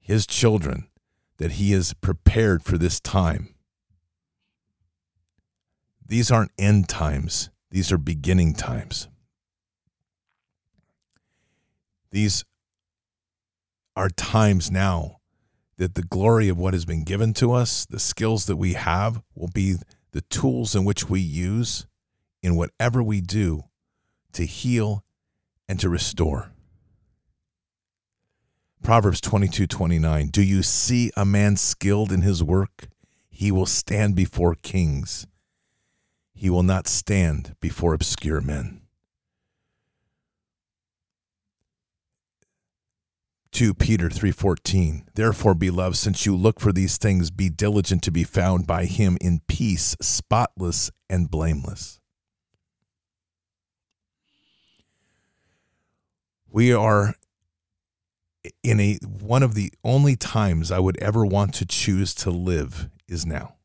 his 0.00 0.28
children, 0.28 0.86
that 1.38 1.52
he 1.52 1.72
has 1.72 1.92
prepared 1.92 2.62
for 2.62 2.78
this 2.78 3.00
time. 3.00 3.52
These 6.06 6.30
aren't 6.30 6.52
end 6.56 6.88
times, 6.88 7.50
these 7.72 7.90
are 7.90 7.98
beginning 7.98 8.54
times. 8.54 9.08
These 12.12 12.44
are 13.96 14.08
times 14.08 14.70
now 14.70 15.18
that 15.78 15.96
the 15.96 16.04
glory 16.04 16.48
of 16.48 16.58
what 16.58 16.74
has 16.74 16.84
been 16.84 17.02
given 17.02 17.34
to 17.34 17.50
us, 17.50 17.86
the 17.86 17.98
skills 17.98 18.46
that 18.46 18.56
we 18.56 18.74
have, 18.74 19.20
will 19.34 19.50
be 19.52 19.78
the 20.12 20.22
tools 20.22 20.74
in 20.74 20.84
which 20.84 21.08
we 21.08 21.20
use 21.20 21.86
in 22.42 22.56
whatever 22.56 23.02
we 23.02 23.20
do 23.20 23.64
to 24.32 24.44
heal 24.44 25.04
and 25.68 25.80
to 25.80 25.88
restore. 25.88 26.52
Proverbs 28.82 29.20
22 29.20 29.66
29. 29.66 30.28
Do 30.28 30.42
you 30.42 30.62
see 30.62 31.10
a 31.16 31.24
man 31.24 31.56
skilled 31.56 32.12
in 32.12 32.22
his 32.22 32.42
work? 32.42 32.88
He 33.30 33.50
will 33.50 33.66
stand 33.66 34.14
before 34.14 34.54
kings. 34.56 35.26
He 36.34 36.50
will 36.50 36.64
not 36.64 36.88
stand 36.88 37.54
before 37.60 37.94
obscure 37.94 38.40
men. 38.40 38.81
2 43.52 43.74
Peter 43.74 44.08
3:14 44.08 45.04
Therefore 45.14 45.54
beloved 45.54 45.96
since 45.96 46.24
you 46.24 46.34
look 46.34 46.58
for 46.58 46.72
these 46.72 46.96
things 46.96 47.30
be 47.30 47.48
diligent 47.50 48.02
to 48.02 48.10
be 48.10 48.24
found 48.24 48.66
by 48.66 48.86
him 48.86 49.18
in 49.20 49.40
peace 49.46 49.94
spotless 50.00 50.90
and 51.10 51.30
blameless 51.30 52.00
We 56.52 56.70
are 56.70 57.14
in 58.62 58.78
a 58.78 58.98
one 59.02 59.42
of 59.42 59.54
the 59.54 59.72
only 59.82 60.16
times 60.16 60.70
I 60.70 60.78
would 60.78 60.98
ever 60.98 61.24
want 61.24 61.54
to 61.54 61.66
choose 61.66 62.14
to 62.16 62.30
live 62.30 62.90
is 63.08 63.24
now. 63.24 63.56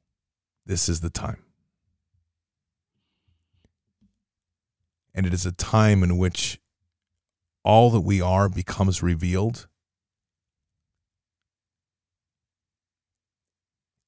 This 0.65 0.87
is 0.87 1.01
the 1.01 1.09
time. 1.09 1.43
And 5.13 5.25
it 5.25 5.33
is 5.33 5.45
a 5.45 5.51
time 5.51 6.01
in 6.01 6.17
which 6.17 6.61
all 7.63 7.89
that 7.89 8.01
we 8.01 8.21
are 8.21 8.47
becomes 8.47 9.03
revealed 9.03 9.67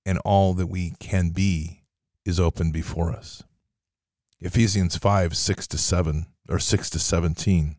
and 0.10 0.18
all 0.26 0.56
that 0.56 0.66
we 0.66 0.96
can 1.00 1.30
be 1.30 1.84
is 2.26 2.40
open 2.40 2.72
before 2.72 3.12
us. 3.12 3.44
Ephesians 4.40 4.98
5 4.98 5.38
6 5.38 5.68
to 5.68 5.78
7 5.78 6.26
or 6.50 6.58
6 6.58 6.90
to 6.90 6.98
17. 6.98 7.76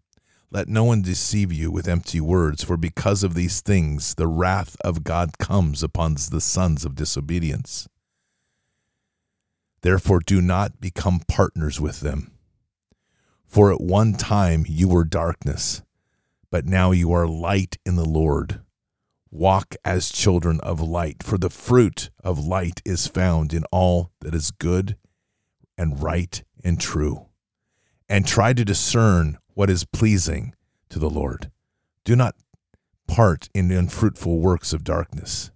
Let 0.52 0.68
no 0.68 0.84
one 0.84 1.02
deceive 1.02 1.52
you 1.52 1.72
with 1.72 1.88
empty 1.88 2.20
words, 2.20 2.62
for 2.62 2.76
because 2.76 3.24
of 3.24 3.34
these 3.34 3.60
things 3.60 4.14
the 4.14 4.28
wrath 4.28 4.76
of 4.84 5.02
God 5.02 5.38
comes 5.38 5.82
upon 5.82 6.14
the 6.30 6.40
sons 6.40 6.84
of 6.84 6.94
disobedience. 6.94 7.88
Therefore, 9.82 10.20
do 10.24 10.40
not 10.40 10.80
become 10.80 11.22
partners 11.26 11.80
with 11.80 11.98
them. 11.98 12.30
For 13.44 13.72
at 13.72 13.80
one 13.80 14.12
time 14.12 14.64
you 14.68 14.86
were 14.86 15.04
darkness, 15.04 15.82
but 16.48 16.64
now 16.64 16.92
you 16.92 17.12
are 17.12 17.26
light 17.26 17.78
in 17.84 17.96
the 17.96 18.08
Lord. 18.08 18.60
Walk 19.30 19.76
as 19.84 20.10
children 20.10 20.58
of 20.60 20.80
light, 20.80 21.22
for 21.22 21.38
the 21.38 21.50
fruit 21.50 22.10
of 22.24 22.38
light 22.38 22.82
is 22.84 23.06
found 23.06 23.54
in 23.54 23.64
all 23.70 24.10
that 24.20 24.34
is 24.34 24.50
good 24.50 24.96
and 25.78 26.02
right 26.02 26.42
and 26.64 26.80
true. 26.80 27.26
And 28.08 28.26
try 28.26 28.52
to 28.52 28.64
discern 28.64 29.38
what 29.54 29.70
is 29.70 29.84
pleasing 29.84 30.54
to 30.88 30.98
the 30.98 31.08
Lord. 31.10 31.50
Do 32.04 32.16
not 32.16 32.34
part 33.06 33.48
in 33.54 33.70
unfruitful 33.70 34.40
works 34.40 34.72
of 34.72 34.82
darkness, 34.82 35.52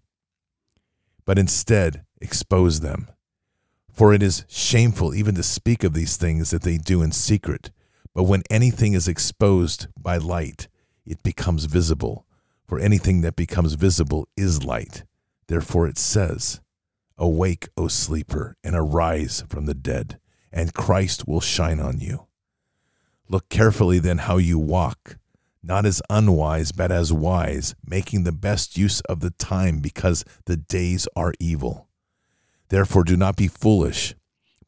but 1.24 1.38
instead 1.38 2.04
expose 2.20 2.80
them. 2.80 3.08
For 3.92 4.12
it 4.12 4.22
is 4.22 4.44
shameful 4.48 5.14
even 5.14 5.34
to 5.36 5.42
speak 5.42 5.84
of 5.84 5.94
these 5.94 6.16
things 6.16 6.50
that 6.50 6.62
they 6.62 6.78
do 6.78 7.02
in 7.02 7.12
secret. 7.12 7.70
But 8.14 8.24
when 8.24 8.42
anything 8.50 8.92
is 8.92 9.08
exposed 9.08 9.88
by 10.00 10.16
light, 10.16 10.68
it 11.04 11.22
becomes 11.22 11.64
visible. 11.64 12.23
For 12.66 12.78
anything 12.78 13.20
that 13.20 13.36
becomes 13.36 13.74
visible 13.74 14.28
is 14.36 14.64
light. 14.64 15.04
Therefore 15.46 15.86
it 15.86 15.98
says, 15.98 16.60
Awake, 17.18 17.68
O 17.76 17.88
sleeper, 17.88 18.56
and 18.64 18.74
arise 18.74 19.44
from 19.48 19.66
the 19.66 19.74
dead, 19.74 20.18
and 20.50 20.74
Christ 20.74 21.28
will 21.28 21.40
shine 21.40 21.78
on 21.78 22.00
you. 22.00 22.26
Look 23.28 23.48
carefully 23.48 23.98
then 23.98 24.18
how 24.18 24.38
you 24.38 24.58
walk, 24.58 25.18
not 25.62 25.86
as 25.86 26.02
unwise, 26.10 26.72
but 26.72 26.90
as 26.90 27.12
wise, 27.12 27.74
making 27.86 28.24
the 28.24 28.32
best 28.32 28.76
use 28.76 29.00
of 29.02 29.20
the 29.20 29.30
time, 29.30 29.80
because 29.80 30.24
the 30.46 30.56
days 30.56 31.06
are 31.14 31.34
evil. 31.38 31.88
Therefore, 32.68 33.04
do 33.04 33.16
not 33.16 33.36
be 33.36 33.48
foolish, 33.48 34.14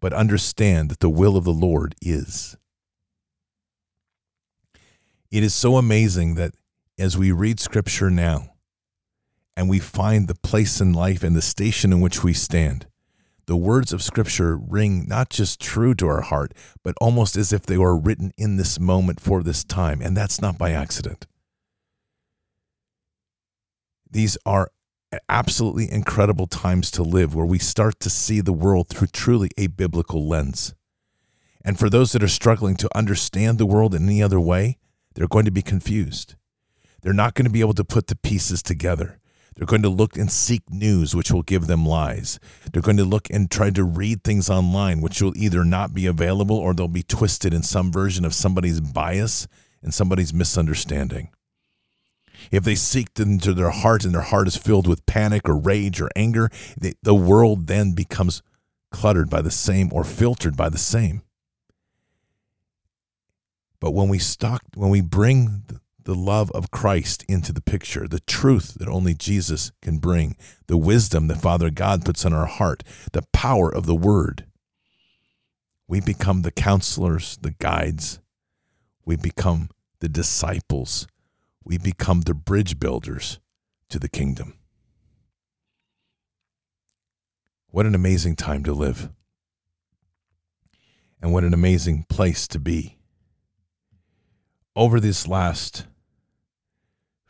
but 0.01 0.13
understand 0.13 0.91
that 0.91 1.01
the 1.01 1.11
will 1.11 1.37
of 1.37 1.45
the 1.45 1.53
Lord 1.53 1.95
is. 2.01 2.57
It 5.31 5.43
is 5.43 5.55
so 5.55 5.77
amazing 5.77 6.35
that 6.37 6.55
as 6.99 7.17
we 7.17 7.33
read 7.33 7.61
Scripture 7.61 8.11
now 8.11 8.55
and 9.57 9.69
we 9.69 9.79
find 9.79 10.29
the 10.29 10.35
place 10.35 10.81
in 10.81 10.93
life 10.93 11.23
and 11.23 11.37
the 11.37 11.43
station 11.43 11.93
in 11.93 12.01
which 12.01 12.23
we 12.23 12.33
stand, 12.33 12.87
the 13.47 13.57
words 13.57 13.93
of 13.93 14.03
Scripture 14.03 14.57
ring 14.57 15.07
not 15.07 15.31
just 15.31 15.61
true 15.61 15.95
to 15.95 16.07
our 16.09 16.23
heart, 16.23 16.53
but 16.83 16.97
almost 17.01 17.37
as 17.37 17.53
if 17.53 17.63
they 17.63 17.79
were 17.79 17.97
written 17.97 18.33
in 18.37 18.57
this 18.57 18.81
moment 18.81 19.21
for 19.21 19.43
this 19.43 19.63
time. 19.63 20.03
And 20.03 20.17
that's 20.17 20.41
not 20.41 20.59
by 20.59 20.73
accident. 20.73 21.27
These 24.11 24.37
are 24.45 24.71
absolutely 25.29 25.91
incredible 25.91 26.47
times 26.47 26.91
to 26.93 27.03
live 27.03 27.35
where 27.35 27.47
we 27.47 27.59
start 27.59 28.01
to 28.01 28.11
see 28.11 28.41
the 28.41 28.53
world 28.53 28.89
through 28.89 29.09
truly 29.09 29.51
a 29.57 29.69
biblical 29.69 30.27
lens. 30.27 30.75
And 31.65 31.79
for 31.79 31.89
those 31.89 32.13
that 32.13 32.23
are 32.23 32.29
struggling 32.29 32.77
to 32.77 32.97
understand 32.97 33.59
the 33.59 33.67
world 33.67 33.95
in 33.95 34.05
any 34.05 34.23
other 34.23 34.41
way, 34.41 34.79
they're 35.15 35.29
going 35.29 35.45
to 35.45 35.51
be 35.51 35.63
confused. 35.63 36.35
They're 37.07 37.15
not 37.15 37.35
going 37.35 37.45
to 37.45 37.53
be 37.53 37.61
able 37.61 37.75
to 37.75 37.85
put 37.85 38.09
the 38.09 38.17
pieces 38.17 38.65
together. 38.65 39.21
They're 39.55 39.65
going 39.65 39.83
to 39.83 39.89
look 39.89 40.17
and 40.17 40.29
seek 40.29 40.69
news, 40.69 41.15
which 41.15 41.31
will 41.31 41.45
give 41.45 41.69
them 41.69 41.87
lies. 41.87 42.41
They're 42.73 42.83
going 42.83 42.97
to 42.97 43.05
look 43.05 43.31
and 43.31 43.49
try 43.49 43.71
to 43.71 43.85
read 43.85 44.25
things 44.25 44.51
online, 44.51 45.01
which 45.01 45.23
will 45.23 45.33
either 45.37 45.65
not 45.65 45.95
be 45.95 46.07
available 46.07 46.57
or 46.57 46.75
they'll 46.75 46.89
be 46.89 47.05
twisted 47.05 47.55
in 47.55 47.63
some 47.63 47.93
version 47.93 48.25
of 48.25 48.35
somebody's 48.35 48.81
bias 48.81 49.47
and 49.85 49.95
somebody's 49.95 50.35
misunderstanding. 50.35 51.31
If 52.51 52.65
they 52.65 52.75
seek 52.75 53.11
into 53.21 53.55
their 53.55 53.71
heart 53.71 54.05
and 54.05 54.13
their 54.13 54.23
heart 54.23 54.49
is 54.49 54.57
filled 54.57 54.89
with 54.89 55.07
panic 55.07 55.49
or 55.49 55.57
rage 55.57 56.01
or 56.01 56.11
anger, 56.17 56.51
the 57.05 57.15
world 57.15 57.69
then 57.69 57.93
becomes 57.93 58.43
cluttered 58.91 59.31
by 59.31 59.43
the 59.43 59.53
same 59.53 59.91
or 59.93 60.03
filtered 60.03 60.57
by 60.57 60.71
the 60.71 60.77
same. 60.77 61.23
But 63.79 63.93
when 63.93 64.09
we 64.09 64.19
stock, 64.19 64.63
when 64.75 64.91
we 64.91 65.03
bring 65.03 65.63
the 66.07 66.15
love 66.15 66.53
of 66.53 66.71
Christ 66.71 67.25
into 67.29 67.53
the 67.53 67.61
picture, 67.61 68.07
the 68.07 68.21
truth 68.21 68.75
that 68.75 68.89
only 68.89 69.13
Jesus 69.13 69.73
can 69.83 69.99
bring, 69.99 70.37
the 70.69 70.77
wisdom 70.77 71.27
that 71.27 71.41
Father 71.43 71.69
God 71.69 72.05
puts 72.05 72.25
in 72.25 72.33
our 72.33 72.47
heart, 72.47 72.85
the 73.13 73.25
power 73.33 73.69
of 73.69 73.87
the 73.87 73.95
Word. 73.95 74.47
We 75.89 76.01
become 76.01 76.43
the 76.43 76.53
counselors, 76.53 77.37
the 77.43 77.51
guides. 77.51 78.21
We 79.05 79.17
become 79.17 79.69
the 79.99 80.09
disciples. 80.09 81.09
We 81.65 81.77
become 81.77 82.21
the 82.21 82.35
bridge 82.35 82.79
builders 82.79 83.41
to 83.91 83.99
the 83.99 84.09
kingdom. 84.09 84.55
What 87.71 87.85
an 87.85 87.97
amazing 87.97 88.37
time 88.37 88.63
to 88.63 88.73
live. 88.73 89.11
And 91.21 91.33
what 91.33 91.43
an 91.43 91.53
amazing 91.53 92.07
place 92.09 92.47
to 92.49 92.61
be. 92.61 92.97
Over 94.77 95.01
this 95.01 95.27
last 95.27 95.87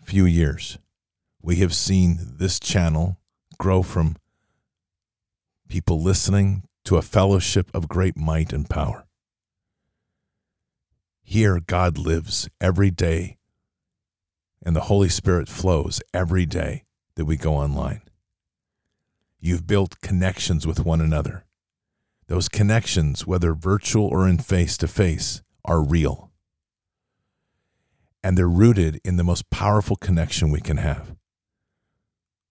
few 0.06 0.24
years, 0.24 0.78
we 1.42 1.56
have 1.56 1.74
seen 1.74 2.16
this 2.38 2.60
channel 2.60 3.18
grow 3.58 3.82
from 3.82 4.14
people 5.68 6.00
listening 6.00 6.62
to 6.84 6.96
a 6.96 7.02
fellowship 7.02 7.68
of 7.74 7.88
great 7.88 8.16
might 8.16 8.52
and 8.52 8.70
power. 8.70 9.08
Here, 11.24 11.58
God 11.58 11.98
lives 11.98 12.48
every 12.60 12.92
day, 12.92 13.38
and 14.64 14.76
the 14.76 14.82
Holy 14.82 15.08
Spirit 15.08 15.48
flows 15.48 16.00
every 16.14 16.46
day 16.46 16.84
that 17.16 17.24
we 17.24 17.36
go 17.36 17.54
online. 17.54 18.02
You've 19.40 19.66
built 19.66 20.00
connections 20.02 20.68
with 20.68 20.84
one 20.84 21.00
another. 21.00 21.46
Those 22.28 22.48
connections, 22.48 23.26
whether 23.26 23.54
virtual 23.54 24.06
or 24.06 24.28
in 24.28 24.38
face 24.38 24.76
to 24.78 24.86
face, 24.86 25.42
are 25.64 25.82
real 25.82 26.30
and 28.26 28.36
they're 28.36 28.48
rooted 28.48 29.00
in 29.04 29.16
the 29.16 29.22
most 29.22 29.48
powerful 29.50 29.94
connection 29.94 30.50
we 30.50 30.60
can 30.60 30.78
have, 30.78 31.14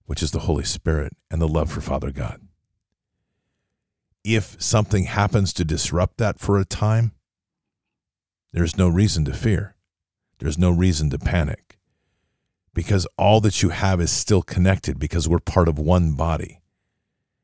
which 0.06 0.24
is 0.24 0.32
the 0.32 0.40
Holy 0.40 0.64
Spirit 0.64 1.12
and 1.30 1.42
the 1.42 1.50
love 1.50 1.70
for 1.70 1.82
Father 1.82 2.12
God. 2.12 2.40
If 4.24 4.56
something 4.58 5.04
happens 5.04 5.52
to 5.52 5.66
disrupt 5.66 6.16
that 6.18 6.40
for 6.40 6.58
a 6.58 6.64
time, 6.64 7.12
there's 8.54 8.78
no 8.78 8.88
reason 8.88 9.26
to 9.26 9.34
fear. 9.34 9.76
There's 10.40 10.58
no 10.58 10.72
reason 10.72 11.10
to 11.10 11.20
panic 11.20 11.78
because 12.74 13.06
all 13.18 13.42
that 13.42 13.62
you 13.62 13.72
have 13.72 14.00
is 14.00 14.12
still 14.12 14.44
connected 14.44 14.98
because 14.98 15.28
we're 15.28 15.40
part 15.40 15.68
of 15.68 15.78
one 15.78 16.14
body. 16.14 16.62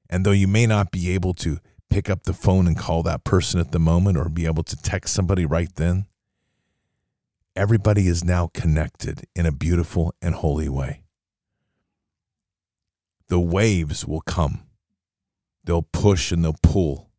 And 0.09 0.25
though 0.25 0.31
you 0.31 0.47
may 0.47 0.65
not 0.65 0.89
be 0.89 1.11
able 1.11 1.33
to 1.33 1.59
pick 1.89 2.09
up 2.09 2.23
the 2.23 2.33
phone 2.33 2.65
and 2.65 2.79
call 2.79 3.03
that 3.03 3.25
person 3.25 3.59
at 3.59 3.73
the 3.73 3.79
moment 3.79 4.17
or 4.17 4.29
be 4.29 4.45
able 4.45 4.63
to 4.63 4.81
text 4.81 5.13
somebody 5.13 5.45
right 5.45 5.75
then, 5.75 6.05
everybody 7.55 8.07
is 8.07 8.23
now 8.23 8.49
connected 8.53 9.25
in 9.35 9.45
a 9.45 9.51
beautiful 9.51 10.13
and 10.21 10.35
holy 10.35 10.69
way. 10.69 11.03
the 13.31 13.39
waves 13.39 14.05
will 14.05 14.19
come. 14.19 14.63
They'll 15.63 15.87
push 15.93 16.33
and 16.33 16.43
they'll 16.43 16.57
pull. 16.61 17.09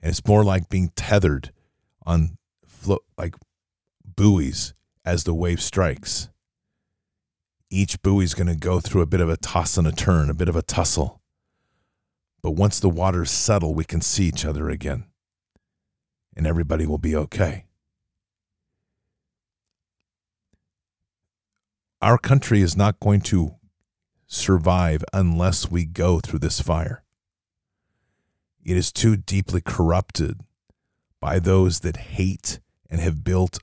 And 0.00 0.10
it's 0.10 0.26
more 0.26 0.42
like 0.42 0.68
being 0.68 0.90
tethered 0.96 1.52
on 2.04 2.38
flo- 2.66 3.04
like 3.16 3.36
buoys 4.04 4.74
as 5.04 5.22
the 5.22 5.32
wave 5.32 5.62
strikes. 5.62 6.28
Each 7.70 8.02
buoy 8.02 8.24
is 8.24 8.34
going 8.34 8.48
to 8.48 8.56
go 8.56 8.80
through 8.80 9.02
a 9.02 9.06
bit 9.06 9.20
of 9.20 9.30
a 9.30 9.36
toss 9.36 9.76
and 9.76 9.86
a 9.86 9.92
turn, 9.92 10.28
a 10.28 10.34
bit 10.34 10.48
of 10.48 10.56
a 10.56 10.62
tussle. 10.62 11.20
But 12.42 12.52
once 12.52 12.80
the 12.80 12.88
waters 12.90 13.30
settle, 13.30 13.74
we 13.74 13.84
can 13.84 14.00
see 14.00 14.24
each 14.24 14.44
other 14.44 14.70
again. 14.70 15.04
And 16.36 16.48
everybody 16.48 16.84
will 16.84 16.98
be 16.98 17.14
okay. 17.14 17.66
Our 22.02 22.18
country 22.18 22.62
is 22.62 22.76
not 22.76 22.98
going 22.98 23.20
to 23.22 23.54
survive 24.26 25.04
unless 25.12 25.70
we 25.70 25.84
go 25.84 26.18
through 26.18 26.40
this 26.40 26.60
fire. 26.60 27.04
It 28.64 28.76
is 28.76 28.90
too 28.90 29.16
deeply 29.16 29.60
corrupted 29.60 30.40
by 31.20 31.38
those 31.38 31.80
that 31.80 31.96
hate 31.96 32.58
and 32.90 33.00
have 33.00 33.22
built 33.22 33.60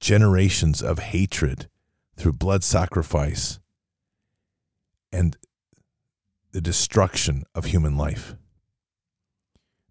generations 0.00 0.80
of 0.80 0.98
hatred 0.98 1.68
through 2.16 2.32
blood 2.32 2.64
sacrifice 2.64 3.60
and 5.12 5.36
the 6.52 6.62
destruction 6.62 7.44
of 7.54 7.66
human 7.66 7.98
life. 7.98 8.34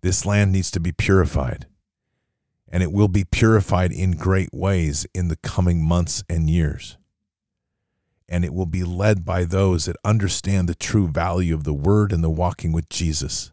This 0.02 0.26
land 0.26 0.52
needs 0.52 0.72
to 0.72 0.80
be 0.80 0.92
purified, 0.92 1.68
and 2.68 2.82
it 2.82 2.92
will 2.92 3.08
be 3.08 3.24
purified 3.24 3.92
in 3.92 4.14
great 4.14 4.50
ways 4.52 5.06
in 5.14 5.28
the 5.28 5.36
coming 5.36 5.84
months 5.84 6.24
and 6.28 6.50
years 6.50 6.98
and 8.32 8.46
it 8.46 8.54
will 8.54 8.66
be 8.66 8.86
led 8.86 9.26
by 9.26 9.44
those 9.44 9.86
that 9.86 9.98
understand 10.06 10.70
the 10.70 10.74
true 10.74 11.10
value 11.10 11.54
of 11.54 11.66
the 11.66 11.74
word 11.74 12.14
and 12.14 12.24
the 12.24 12.30
walking 12.30 12.72
with 12.72 12.88
Jesus. 12.88 13.52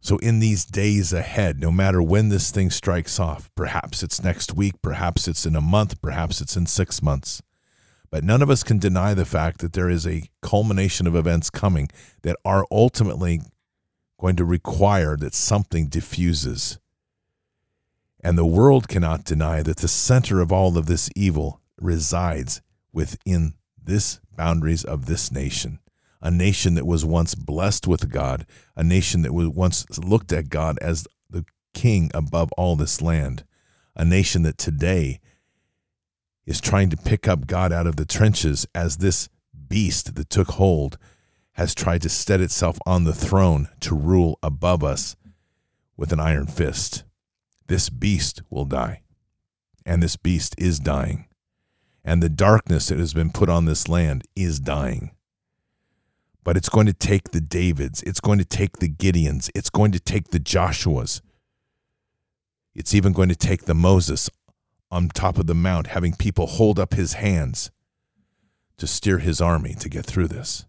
So, 0.00 0.18
in 0.18 0.40
these 0.40 0.64
days 0.64 1.12
ahead, 1.12 1.60
no 1.60 1.70
matter 1.70 2.02
when 2.02 2.28
this 2.28 2.50
thing 2.50 2.70
strikes 2.70 3.20
off, 3.20 3.48
perhaps 3.54 4.02
it's 4.02 4.24
next 4.24 4.52
week, 4.52 4.82
perhaps 4.82 5.28
it's 5.28 5.46
in 5.46 5.54
a 5.54 5.60
month, 5.60 6.02
perhaps 6.02 6.40
it's 6.40 6.56
in 6.56 6.66
six 6.66 7.00
months, 7.00 7.40
but 8.10 8.24
none 8.24 8.42
of 8.42 8.50
us 8.50 8.64
can 8.64 8.78
deny 8.78 9.14
the 9.14 9.24
fact 9.24 9.60
that 9.60 9.74
there 9.74 9.88
is 9.88 10.04
a 10.04 10.28
culmination 10.42 11.06
of 11.06 11.14
events 11.14 11.50
coming 11.50 11.88
that 12.22 12.36
are 12.44 12.66
ultimately 12.68 13.42
going 14.18 14.34
to 14.34 14.44
require 14.44 15.16
that 15.16 15.34
something 15.34 15.86
diffuses. 15.86 16.80
And 18.24 18.36
the 18.36 18.44
world 18.44 18.88
cannot 18.88 19.22
deny 19.22 19.62
that 19.62 19.76
the 19.76 19.88
center 19.88 20.40
of 20.40 20.50
all 20.50 20.76
of 20.76 20.86
this 20.86 21.08
evil 21.14 21.60
resides 21.80 22.60
within 22.92 23.54
this 23.82 24.20
boundaries 24.36 24.84
of 24.84 25.06
this 25.06 25.32
nation. 25.32 25.78
A 26.20 26.30
nation 26.30 26.74
that 26.74 26.86
was 26.86 27.04
once 27.04 27.34
blessed 27.34 27.86
with 27.86 28.10
God, 28.10 28.46
a 28.76 28.84
nation 28.84 29.22
that 29.22 29.34
was 29.34 29.48
once 29.48 29.98
looked 29.98 30.32
at 30.32 30.50
God 30.50 30.78
as 30.80 31.06
the 31.28 31.44
king 31.74 32.10
above 32.14 32.52
all 32.52 32.76
this 32.76 33.02
land, 33.02 33.44
a 33.96 34.04
nation 34.04 34.42
that 34.42 34.56
today 34.56 35.20
is 36.46 36.60
trying 36.60 36.90
to 36.90 36.96
pick 36.96 37.26
up 37.26 37.46
God 37.46 37.72
out 37.72 37.86
of 37.86 37.96
the 37.96 38.04
trenches 38.04 38.66
as 38.74 38.98
this 38.98 39.28
beast 39.68 40.14
that 40.14 40.30
took 40.30 40.52
hold 40.52 40.96
has 41.52 41.74
tried 41.74 42.02
to 42.02 42.08
set 42.08 42.40
itself 42.40 42.78
on 42.86 43.04
the 43.04 43.12
throne 43.12 43.68
to 43.80 43.94
rule 43.94 44.38
above 44.42 44.82
us 44.84 45.16
with 45.96 46.12
an 46.12 46.20
iron 46.20 46.46
fist. 46.46 47.04
This 47.66 47.88
beast 47.88 48.42
will 48.48 48.64
die, 48.64 49.02
and 49.84 50.02
this 50.02 50.16
beast 50.16 50.54
is 50.56 50.78
dying 50.78 51.26
and 52.04 52.22
the 52.22 52.28
darkness 52.28 52.88
that 52.88 52.98
has 52.98 53.14
been 53.14 53.30
put 53.30 53.48
on 53.48 53.64
this 53.64 53.88
land 53.88 54.24
is 54.34 54.58
dying. 54.58 55.12
But 56.44 56.56
it's 56.56 56.68
going 56.68 56.86
to 56.86 56.92
take 56.92 57.30
the 57.30 57.40
Davids, 57.40 58.02
it's 58.02 58.20
going 58.20 58.38
to 58.38 58.44
take 58.44 58.78
the 58.78 58.88
Gideons, 58.88 59.50
it's 59.54 59.70
going 59.70 59.92
to 59.92 60.00
take 60.00 60.28
the 60.28 60.40
Joshuas. 60.40 61.20
It's 62.74 62.94
even 62.94 63.12
going 63.12 63.28
to 63.28 63.36
take 63.36 63.66
the 63.66 63.74
Moses 63.74 64.30
on 64.90 65.08
top 65.08 65.38
of 65.38 65.46
the 65.46 65.54
mount, 65.54 65.88
having 65.88 66.14
people 66.14 66.46
hold 66.46 66.78
up 66.78 66.94
his 66.94 67.14
hands 67.14 67.70
to 68.78 68.86
steer 68.86 69.18
his 69.18 69.40
army 69.40 69.74
to 69.74 69.88
get 69.88 70.04
through 70.04 70.28
this. 70.28 70.66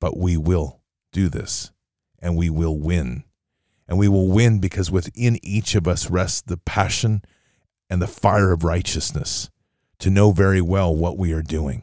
But 0.00 0.16
we 0.16 0.36
will 0.36 0.80
do 1.12 1.28
this, 1.28 1.72
and 2.18 2.36
we 2.36 2.50
will 2.50 2.78
win. 2.78 3.24
And 3.88 3.98
we 3.98 4.08
will 4.08 4.28
win 4.28 4.60
because 4.60 4.90
within 4.90 5.38
each 5.42 5.74
of 5.74 5.88
us 5.88 6.10
rests 6.10 6.42
the 6.42 6.58
passion 6.58 7.22
and 7.90 8.00
the 8.00 8.06
fire 8.06 8.52
of 8.52 8.64
righteousness 8.64 9.50
to 9.98 10.10
know 10.10 10.30
very 10.30 10.60
well 10.60 10.94
what 10.94 11.18
we 11.18 11.32
are 11.32 11.42
doing. 11.42 11.82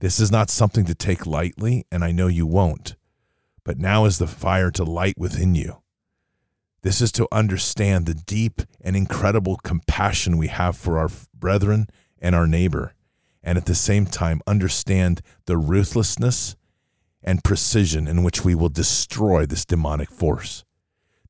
This 0.00 0.20
is 0.20 0.30
not 0.30 0.50
something 0.50 0.84
to 0.84 0.94
take 0.94 1.26
lightly, 1.26 1.86
and 1.90 2.04
I 2.04 2.12
know 2.12 2.26
you 2.26 2.46
won't, 2.46 2.96
but 3.64 3.78
now 3.78 4.04
is 4.04 4.18
the 4.18 4.26
fire 4.26 4.70
to 4.72 4.84
light 4.84 5.16
within 5.18 5.54
you. 5.54 5.82
This 6.82 7.00
is 7.00 7.10
to 7.12 7.28
understand 7.32 8.06
the 8.06 8.14
deep 8.14 8.62
and 8.80 8.94
incredible 8.94 9.56
compassion 9.56 10.36
we 10.36 10.48
have 10.48 10.76
for 10.76 10.98
our 10.98 11.08
brethren 11.34 11.88
and 12.20 12.34
our 12.34 12.46
neighbor, 12.46 12.94
and 13.42 13.58
at 13.58 13.66
the 13.66 13.74
same 13.74 14.06
time 14.06 14.40
understand 14.46 15.22
the 15.46 15.56
ruthlessness 15.56 16.56
and 17.22 17.42
precision 17.42 18.06
in 18.06 18.22
which 18.22 18.44
we 18.44 18.54
will 18.54 18.68
destroy 18.68 19.46
this 19.46 19.64
demonic 19.64 20.10
force. 20.10 20.64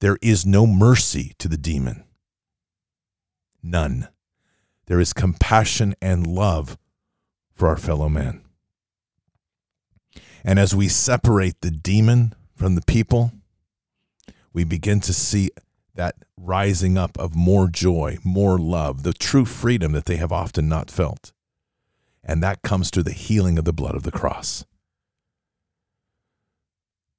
There 0.00 0.18
is 0.20 0.44
no 0.44 0.66
mercy 0.66 1.32
to 1.38 1.48
the 1.48 1.56
demon. 1.56 2.04
None. 3.62 4.08
There 4.86 5.00
is 5.00 5.12
compassion 5.12 5.94
and 6.00 6.26
love 6.26 6.78
for 7.52 7.68
our 7.68 7.76
fellow 7.76 8.08
man. 8.08 8.42
And 10.44 10.58
as 10.58 10.74
we 10.74 10.88
separate 10.88 11.60
the 11.60 11.70
demon 11.70 12.34
from 12.54 12.76
the 12.76 12.82
people, 12.82 13.32
we 14.52 14.64
begin 14.64 15.00
to 15.00 15.12
see 15.12 15.50
that 15.96 16.14
rising 16.36 16.96
up 16.96 17.18
of 17.18 17.34
more 17.34 17.68
joy, 17.68 18.18
more 18.22 18.58
love, 18.58 19.02
the 19.02 19.12
true 19.12 19.44
freedom 19.44 19.92
that 19.92 20.04
they 20.04 20.16
have 20.16 20.30
often 20.30 20.68
not 20.68 20.90
felt. 20.90 21.32
And 22.22 22.42
that 22.42 22.62
comes 22.62 22.90
through 22.90 23.04
the 23.04 23.12
healing 23.12 23.58
of 23.58 23.64
the 23.64 23.72
blood 23.72 23.94
of 23.94 24.02
the 24.02 24.12
cross. 24.12 24.64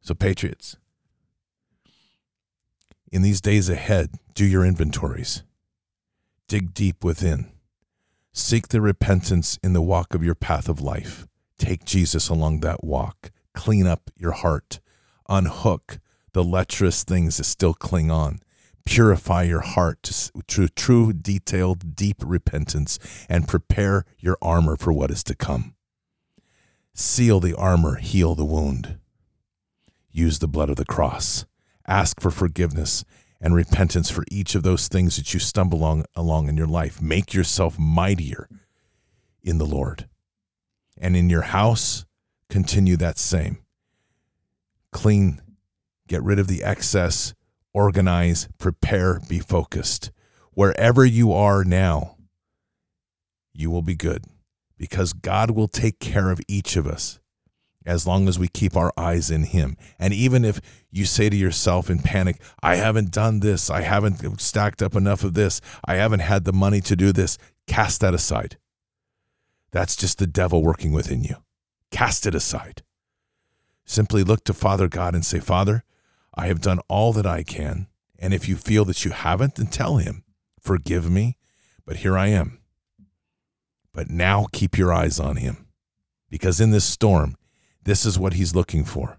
So, 0.01 0.13
Patriots, 0.13 0.77
in 3.11 3.23
these 3.23 3.41
days 3.41 3.67
ahead, 3.67 4.11
do 4.33 4.45
your 4.45 4.65
inventories. 4.65 5.43
Dig 6.47 6.73
deep 6.73 7.03
within. 7.03 7.51
Seek 8.31 8.69
the 8.69 8.79
repentance 8.79 9.59
in 9.61 9.73
the 9.73 9.81
walk 9.81 10.13
of 10.13 10.23
your 10.23 10.35
path 10.35 10.69
of 10.69 10.79
life. 10.79 11.27
Take 11.57 11.83
Jesus 11.83 12.29
along 12.29 12.61
that 12.61 12.83
walk. 12.83 13.31
Clean 13.53 13.85
up 13.85 14.11
your 14.15 14.31
heart. 14.31 14.79
Unhook 15.27 15.99
the 16.31 16.43
lecherous 16.43 17.03
things 17.03 17.37
that 17.37 17.43
still 17.43 17.73
cling 17.73 18.11
on. 18.11 18.39
Purify 18.85 19.43
your 19.43 19.59
heart 19.59 20.03
to, 20.47 20.67
true, 20.69 21.11
detailed, 21.11 21.95
deep 21.95 22.17
repentance 22.25 22.97
and 23.27 23.47
prepare 23.47 24.05
your 24.19 24.37
armor 24.41 24.77
for 24.77 24.93
what 24.93 25.11
is 25.11 25.25
to 25.25 25.35
come. 25.35 25.75
Seal 26.93 27.41
the 27.41 27.53
armor, 27.53 27.95
heal 27.97 28.35
the 28.35 28.45
wound. 28.45 28.99
Use 30.11 30.39
the 30.39 30.47
blood 30.47 30.69
of 30.69 30.77
the 30.77 30.85
cross. 30.85 31.45
Ask 31.85 32.21
for 32.21 32.31
forgiveness 32.31 33.03
and 33.39 33.53
repentance 33.53 34.09
for 34.09 34.23
each 34.31 34.55
of 34.55 34.63
those 34.63 34.87
things 34.87 35.17
that 35.17 35.33
you 35.33 35.39
stumble 35.39 35.79
along, 35.79 36.05
along 36.15 36.49
in 36.49 36.57
your 36.57 36.67
life. 36.67 37.01
Make 37.01 37.33
yourself 37.33 37.77
mightier 37.77 38.49
in 39.43 39.57
the 39.57 39.65
Lord. 39.65 40.07
And 40.97 41.15
in 41.15 41.29
your 41.29 41.43
house, 41.43 42.05
continue 42.49 42.97
that 42.97 43.17
same. 43.19 43.59
Clean, 44.91 45.41
get 46.07 46.23
rid 46.23 46.39
of 46.39 46.47
the 46.47 46.63
excess, 46.63 47.33
organize, 47.73 48.47
prepare, 48.57 49.19
be 49.27 49.39
focused. 49.39 50.11
Wherever 50.53 51.05
you 51.05 51.31
are 51.31 51.63
now, 51.63 52.17
you 53.53 53.69
will 53.69 53.83
be 53.83 53.95
good 53.95 54.23
because 54.77 55.13
God 55.13 55.51
will 55.51 55.67
take 55.67 55.99
care 55.99 56.31
of 56.31 56.41
each 56.47 56.75
of 56.75 56.87
us 56.87 57.19
as 57.87 58.05
long 58.05 58.27
as 58.27 58.37
we 58.37 58.47
keep 58.49 58.75
our 58.75 58.91
eyes 58.97 59.31
in 59.31 59.43
Him. 59.43 59.77
And 59.97 60.13
even 60.13 60.45
if 60.45 60.59
you 60.91 61.05
say 61.05 61.29
to 61.29 61.35
yourself 61.35 61.89
in 61.89 61.99
panic, 61.99 62.39
I 62.61 62.75
haven't 62.75 63.11
done 63.11 63.39
this, 63.39 63.69
I 63.69 63.81
haven't 63.81 64.41
stacked 64.41 64.83
up 64.83 64.95
enough 64.95 65.23
of 65.23 65.33
this, 65.33 65.61
I 65.85 65.95
haven't 65.95 66.19
had 66.19 66.43
the 66.43 66.53
money 66.53 66.81
to 66.81 66.95
do 66.95 67.11
this, 67.11 67.37
cast 67.65 68.01
that 68.01 68.13
aside. 68.13 68.57
That's 69.71 69.95
just 69.95 70.19
the 70.19 70.27
devil 70.27 70.61
working 70.61 70.91
within 70.91 71.23
you. 71.23 71.37
Cast 71.89 72.25
it 72.25 72.35
aside. 72.35 72.83
Simply 73.85 74.23
look 74.23 74.43
to 74.43 74.53
Father 74.53 74.89
God 74.89 75.15
and 75.15 75.25
say, 75.25 75.39
Father, 75.39 75.83
I 76.35 76.47
have 76.47 76.61
done 76.61 76.79
all 76.89 77.13
that 77.13 77.25
I 77.25 77.43
can. 77.43 77.87
And 78.19 78.33
if 78.33 78.49
you 78.49 78.57
feel 78.57 78.83
that 78.85 79.05
you 79.05 79.11
haven't, 79.11 79.55
then 79.55 79.67
tell 79.67 79.97
Him, 79.97 80.23
Forgive 80.59 81.09
me, 81.09 81.37
but 81.85 81.97
here 81.97 82.17
I 82.17 82.27
am. 82.27 82.59
But 83.93 84.09
now 84.09 84.47
keep 84.51 84.77
your 84.77 84.91
eyes 84.91 85.19
on 85.19 85.37
Him. 85.37 85.67
Because 86.29 86.59
in 86.59 86.71
this 86.71 86.83
storm, 86.83 87.37
this 87.87 88.05
is 88.05 88.19
what 88.19 88.33
he's 88.33 88.53
looking 88.53 88.83
for. 88.83 89.17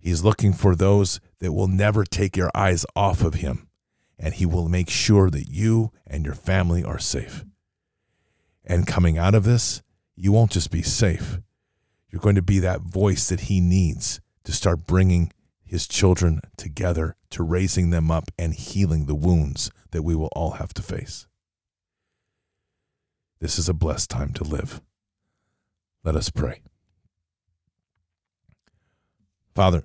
He's 0.00 0.24
looking 0.24 0.52
for 0.52 0.74
those 0.74 1.20
that 1.38 1.52
will 1.52 1.68
never 1.68 2.02
take 2.02 2.36
your 2.36 2.50
eyes 2.52 2.84
off 2.96 3.22
of 3.22 3.34
him, 3.34 3.68
and 4.18 4.34
he 4.34 4.44
will 4.44 4.68
make 4.68 4.90
sure 4.90 5.30
that 5.30 5.48
you 5.48 5.92
and 6.04 6.24
your 6.24 6.34
family 6.34 6.82
are 6.82 6.98
safe. 6.98 7.44
And 8.64 8.84
coming 8.84 9.16
out 9.16 9.36
of 9.36 9.44
this, 9.44 9.80
you 10.16 10.32
won't 10.32 10.50
just 10.50 10.72
be 10.72 10.82
safe. 10.82 11.38
You're 12.10 12.20
going 12.20 12.34
to 12.34 12.42
be 12.42 12.58
that 12.58 12.80
voice 12.80 13.28
that 13.28 13.42
he 13.42 13.60
needs 13.60 14.20
to 14.42 14.52
start 14.52 14.86
bringing 14.86 15.32
his 15.64 15.86
children 15.86 16.40
together, 16.56 17.14
to 17.30 17.44
raising 17.44 17.90
them 17.90 18.10
up 18.10 18.28
and 18.36 18.54
healing 18.54 19.06
the 19.06 19.14
wounds 19.14 19.70
that 19.92 20.02
we 20.02 20.16
will 20.16 20.30
all 20.34 20.52
have 20.52 20.74
to 20.74 20.82
face. 20.82 21.28
This 23.38 23.56
is 23.56 23.68
a 23.68 23.74
blessed 23.74 24.10
time 24.10 24.32
to 24.32 24.42
live. 24.42 24.80
Let 26.02 26.16
us 26.16 26.28
pray. 26.30 26.60
Father, 29.54 29.84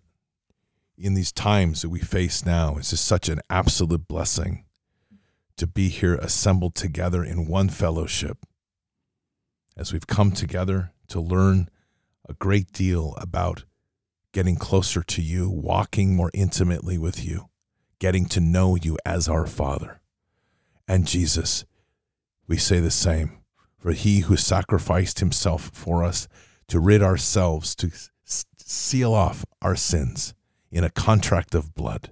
in 0.97 1.13
these 1.13 1.31
times 1.31 1.81
that 1.81 1.89
we 1.89 1.99
face 1.99 2.45
now, 2.45 2.77
it's 2.77 2.89
just 2.89 3.05
such 3.05 3.29
an 3.29 3.39
absolute 3.49 4.07
blessing 4.07 4.65
to 5.57 5.67
be 5.67 5.89
here 5.89 6.15
assembled 6.15 6.75
together 6.75 7.23
in 7.23 7.47
one 7.47 7.69
fellowship 7.69 8.37
as 9.77 9.93
we've 9.93 10.07
come 10.07 10.31
together 10.31 10.91
to 11.07 11.21
learn 11.21 11.69
a 12.27 12.33
great 12.33 12.71
deal 12.71 13.13
about 13.17 13.65
getting 14.33 14.55
closer 14.55 15.01
to 15.01 15.21
you, 15.21 15.49
walking 15.49 16.15
more 16.15 16.31
intimately 16.33 16.97
with 16.97 17.23
you, 17.23 17.49
getting 17.99 18.25
to 18.25 18.39
know 18.39 18.75
you 18.75 18.97
as 19.05 19.27
our 19.27 19.47
Father. 19.47 20.01
And 20.87 21.07
Jesus, 21.07 21.65
we 22.47 22.57
say 22.57 22.79
the 22.79 22.91
same 22.91 23.39
for 23.77 23.93
he 23.93 24.21
who 24.21 24.35
sacrificed 24.35 25.19
himself 25.19 25.71
for 25.73 26.03
us 26.03 26.27
to 26.67 26.79
rid 26.79 27.01
ourselves, 27.01 27.73
to 27.75 27.89
seal 28.69 29.13
off 29.13 29.45
our 29.61 29.75
sins 29.75 30.33
in 30.71 30.83
a 30.83 30.89
contract 30.89 31.55
of 31.55 31.73
blood. 31.73 32.11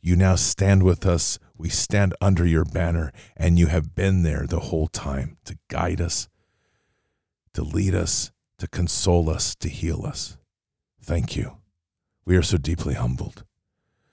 You 0.00 0.16
now 0.16 0.36
stand 0.36 0.82
with 0.82 1.06
us. 1.06 1.38
We 1.56 1.68
stand 1.68 2.14
under 2.20 2.46
your 2.46 2.64
banner, 2.64 3.12
and 3.36 3.58
you 3.58 3.66
have 3.66 3.94
been 3.94 4.22
there 4.22 4.46
the 4.46 4.60
whole 4.60 4.86
time 4.88 5.38
to 5.44 5.58
guide 5.68 6.00
us, 6.00 6.28
to 7.54 7.62
lead 7.62 7.94
us, 7.94 8.30
to 8.58 8.68
console 8.68 9.28
us, 9.28 9.54
to 9.56 9.68
heal 9.68 10.04
us. 10.04 10.36
Thank 11.00 11.36
you. 11.36 11.58
We 12.24 12.36
are 12.36 12.42
so 12.42 12.58
deeply 12.58 12.94
humbled. 12.94 13.44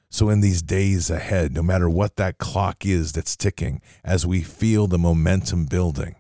So, 0.10 0.30
in 0.30 0.40
these 0.40 0.62
days 0.62 1.10
ahead, 1.10 1.54
no 1.54 1.62
matter 1.62 1.90
what 1.90 2.16
that 2.16 2.38
clock 2.38 2.86
is 2.86 3.12
that's 3.12 3.36
ticking, 3.36 3.82
as 4.04 4.26
we 4.26 4.42
feel 4.42 4.88
the 4.88 4.98
momentum 4.98 5.66
building, 5.66 6.16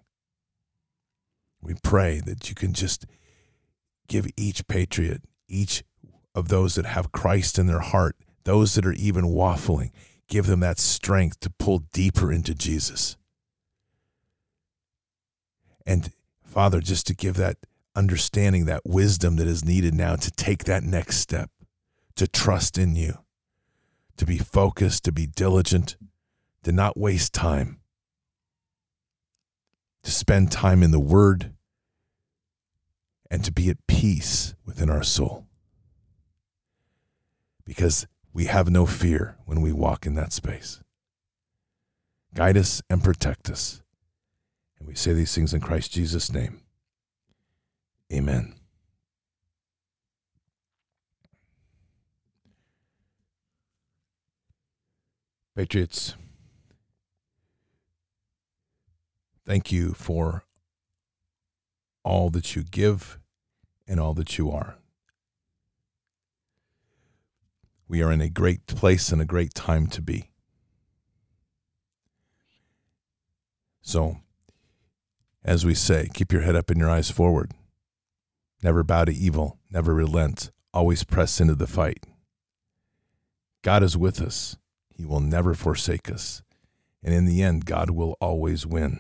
we 1.62 1.76
pray 1.82 2.20
that 2.26 2.50
you 2.50 2.56
can 2.56 2.74
just 2.74 3.06
give 4.08 4.28
each 4.36 4.68
patriot, 4.68 5.22
each 5.48 5.84
of 6.34 6.50
those 6.50 6.76
that 6.76 6.86
have 6.86 7.12
Christ 7.12 7.58
in 7.58 7.68
their 7.68 7.80
heart, 7.80 8.16
those 8.43 8.76
that 8.76 8.86
are 8.86 8.93
even 8.93 9.26
waffling, 9.26 9.91
give 10.28 10.48
them 10.48 10.60
that 10.62 10.80
strength 10.80 11.39
to 11.41 11.50
pull 11.50 11.80
deeper 11.93 12.32
into 12.32 12.54
Jesus. 12.54 13.18
And 15.86 16.12
Father, 16.43 16.80
just 16.80 17.08
to 17.08 17.14
give 17.14 17.36
that 17.36 17.58
understanding, 17.96 18.66
that 18.66 18.82
wisdom 18.86 19.38
that 19.38 19.48
is 19.48 19.64
needed 19.64 19.93
now 19.93 20.16
to 20.16 20.32
take 20.32 20.66
that 20.66 20.84
next 20.84 21.18
step, 21.18 21.50
to 22.16 22.28
trust 22.28 22.78
in 22.78 22.96
you, 22.96 23.20
to 24.18 24.26
be 24.26 24.38
focused, 24.38 25.04
to 25.06 25.12
be 25.12 25.28
diligent, 25.28 25.98
to 26.64 26.72
not 26.72 26.98
waste 26.98 27.34
time, 27.34 27.80
to 30.04 30.12
spend 30.12 30.52
time 30.52 30.82
in 30.84 30.91
the 30.91 31.00
Word, 31.00 31.54
and 33.30 33.43
to 33.43 33.52
be 33.52 33.70
at 33.70 33.85
peace 33.96 34.56
within 34.66 34.89
our 34.89 35.04
soul. 35.04 35.48
Because 37.66 38.08
we 38.34 38.46
have 38.46 38.70
no 38.70 38.86
fear 38.86 39.38
when 39.46 39.62
we 39.62 39.72
walk 39.72 40.06
in 40.06 40.16
that 40.16 40.34
space. 40.34 40.82
Guide 42.34 42.58
us 42.58 42.82
and 42.89 43.02
protect 43.02 43.50
us. 43.50 43.82
And 44.78 44.88
we 44.88 44.96
say 44.96 45.14
these 45.14 45.34
things 45.34 45.54
in 45.54 45.62
Christ 45.62 45.93
Jesus' 45.93 46.32
name. 46.32 46.60
Amen. 48.12 48.56
Patriots, 55.56 56.16
thank 59.46 59.72
you 59.72 59.93
for 59.93 60.43
all 62.04 62.30
that 62.30 62.58
you 62.58 62.64
give 62.64 63.20
and 63.88 64.00
all 64.00 64.14
that 64.14 64.38
you 64.38 64.52
are. 64.52 64.78
We 67.88 68.02
are 68.02 68.12
in 68.12 68.22
a 68.22 68.30
great 68.30 68.66
place 68.66 69.12
and 69.12 69.22
a 69.22 69.26
great 69.26 69.54
time 69.54 69.88
to 69.88 70.02
be. 70.02 70.32
So, 73.82 74.18
as 75.44 75.64
we 75.64 75.76
say, 75.76 76.10
keep 76.14 76.32
your 76.32 76.42
head 76.42 76.56
up 76.56 76.72
and 76.72 76.80
your 76.80 76.90
eyes 76.90 77.12
forward. 77.12 77.52
Never 78.64 78.84
bow 78.84 79.06
to 79.06 79.14
evil, 79.14 79.60
never 79.70 79.94
relent, 79.94 80.52
always 80.74 81.04
press 81.04 81.40
into 81.40 81.54
the 81.54 81.68
fight. 81.68 82.06
God 83.62 83.84
is 83.84 83.96
with 83.96 84.22
us, 84.22 84.58
He 84.96 85.06
will 85.06 85.20
never 85.20 85.54
forsake 85.54 86.12
us. 86.12 86.42
And 87.04 87.14
in 87.14 87.26
the 87.26 87.44
end, 87.44 87.66
God 87.66 87.92
will 87.92 88.18
always 88.20 88.66
win 88.66 89.00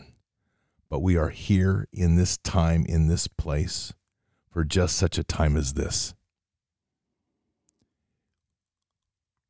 but 0.89 1.01
we 1.01 1.17
are 1.17 1.29
here 1.29 1.87
in 1.91 2.15
this 2.15 2.37
time, 2.37 2.85
in 2.87 3.07
this 3.07 3.27
place, 3.27 3.93
for 4.55 4.63
just 4.63 4.95
such 4.95 5.17
a 5.17 5.23
time 5.23 5.57
as 5.57 5.73
this. 5.73 6.13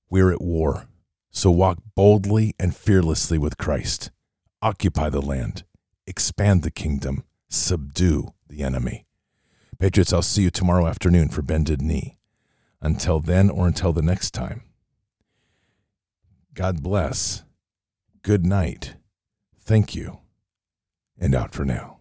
We're 0.10 0.32
at 0.32 0.42
war, 0.42 0.88
so 1.30 1.52
walk 1.52 1.78
boldly 1.94 2.56
and 2.60 2.76
fearlessly 2.76 3.38
with 3.38 3.60
Christ. 3.60 4.10
Occupy 4.64 5.12
the 5.12 5.22
land, 5.22 5.64
expand 6.08 6.64
the 6.64 6.72
kingdom, 6.72 7.24
subdue 7.50 8.34
the 8.50 8.64
enemy. 8.64 9.06
Patriots, 9.78 10.12
I'll 10.12 10.24
see 10.24 10.42
you 10.42 10.50
tomorrow 10.50 10.88
afternoon 10.88 11.30
for 11.30 11.44
Bended 11.44 11.84
Knee. 11.84 12.18
Until 12.82 13.20
then 13.20 13.52
or 13.52 13.68
until 13.68 13.94
the 13.94 14.02
next 14.02 14.32
time, 14.32 14.64
God 16.56 16.82
bless. 16.82 17.44
Good 18.24 18.44
night. 18.44 18.96
Thank 19.60 19.94
you 19.94 20.22
and 21.20 21.36
out 21.36 21.54
for 21.54 21.64
now. 21.64 21.95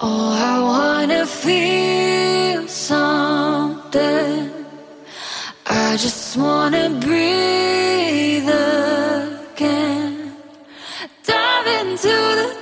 Oh, 0.00 0.30
I 0.30 0.60
wanna 0.62 1.26
feel 1.26 2.68
something. 2.68 4.48
I 5.66 5.96
just 5.96 6.36
wanna 6.36 6.90
breathe 7.00 8.48
again. 8.48 10.36
Dive 11.26 11.66
into 11.80 12.14
the 12.40 12.57